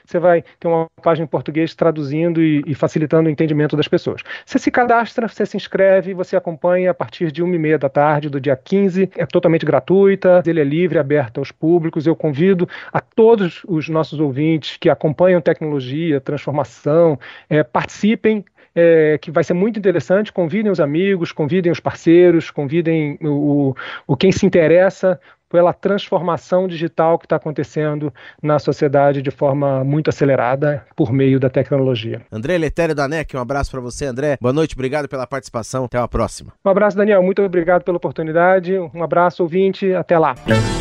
você 0.05 0.19
vai 0.19 0.45
ter 0.59 0.69
uma 0.69 0.87
página 1.03 1.25
em 1.25 1.29
português 1.29 1.75
traduzindo 1.75 2.43
e, 2.43 2.63
e 2.67 2.75
facilitando 2.75 3.29
o 3.29 3.33
entendimento 3.33 3.77
das 3.77 3.89
pessoas. 3.89 4.23
Você 4.45 4.59
se 4.59 4.71
cadastra, 4.71 5.29
você 5.29 5.45
se 5.47 5.57
inscreve, 5.57 6.15
você 6.15 6.37
acompanha 6.37 6.91
a 6.91 6.95
partir 6.95 7.31
de 7.33 7.43
uma 7.43 7.55
e 7.55 7.59
meia 7.59 7.79
da 7.79 7.89
tarde 7.89 8.29
do 8.29 8.41
dia 8.41 8.57
15. 8.57 9.11
É 9.17 9.27
totalmente 9.27 9.65
gratuita, 9.65 10.43
ele 10.47 10.61
é 10.61 10.65
livre, 10.65 10.99
aberto 10.99 11.39
aos 11.39 11.53
públicos. 11.53 12.07
Eu 12.07 12.17
convido 12.17 12.69
a 12.93 13.01
todos 13.01 13.63
os 13.67 13.89
nossos 13.89 14.21
ouvintes 14.67 14.77
que 14.79 14.91
acompanham 14.91 15.41
tecnologia, 15.41 16.21
transformação, 16.21 17.19
é, 17.49 17.63
participem, 17.63 18.45
é, 18.75 19.19
que 19.19 19.31
vai 19.31 19.45
ser 19.45 19.55
muito 19.55 19.79
interessante. 19.79 20.33
Convidem 20.33 20.71
os 20.71 20.81
amigos, 20.81 21.33
convidem 21.33 21.73
os 21.73 21.81
parceiros, 21.81 22.51
convidem 22.51 23.19
o, 23.23 23.75
o 24.07 24.17
quem 24.17 24.33
se 24.33 24.45
interessa 24.45 25.19
pela 25.49 25.73
transformação 25.73 26.67
digital 26.67 27.19
que 27.19 27.27
está 27.27 27.37
acontecendo 27.37 28.13
na 28.43 28.59
sociedade 28.59 29.23
de 29.23 29.31
forma 29.31 29.85
muito 29.85 30.11
acelerada 30.11 30.85
por 30.95 31.13
meio 31.13 31.39
da 31.39 31.49
tecnologia. 31.49 32.23
André 32.31 32.59
Letério 32.59 32.95
da 32.95 33.07
NEC, 33.07 33.37
um 33.37 33.41
abraço 33.41 33.71
para 33.71 33.81
você, 33.81 34.07
André. 34.07 34.37
Boa 34.41 34.53
noite, 34.53 34.75
obrigado 34.75 35.09
pela 35.09 35.27
participação. 35.27 35.85
Até 35.85 35.99
a 35.99 36.09
próxima. 36.09 36.53
Um 36.65 36.71
abraço, 36.71 36.97
Daniel. 36.97 37.23
Muito 37.23 37.43
obrigado 37.43 37.83
pela 37.83 37.97
oportunidade. 37.97 38.77
Um 38.79 39.03
abraço, 39.03 39.43
ouvinte. 39.43 39.93
Até 39.95 40.19
lá. 40.19 40.35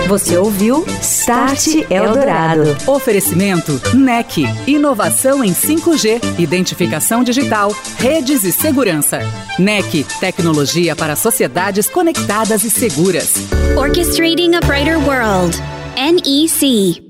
Você 0.08 0.38
ouviu 0.38 0.84
Start 1.01 1.67
Eldorado. 1.89 2.63
Oferecimento 2.88 3.73
NEC. 3.95 4.45
Inovação 4.67 5.43
em 5.43 5.51
5G, 5.51 6.39
identificação 6.39 7.23
digital, 7.23 7.69
redes 7.97 8.43
e 8.43 8.51
segurança. 8.51 9.19
NEC. 9.60 10.06
Tecnologia 10.19 10.95
para 10.95 11.15
sociedades 11.15 11.89
conectadas 11.89 12.63
e 12.63 12.69
seguras. 12.69 13.36
Orchestrating 13.78 14.55
a 14.56 14.62
Brighter 14.62 14.98
World. 15.00 15.60
NEC. 15.98 17.05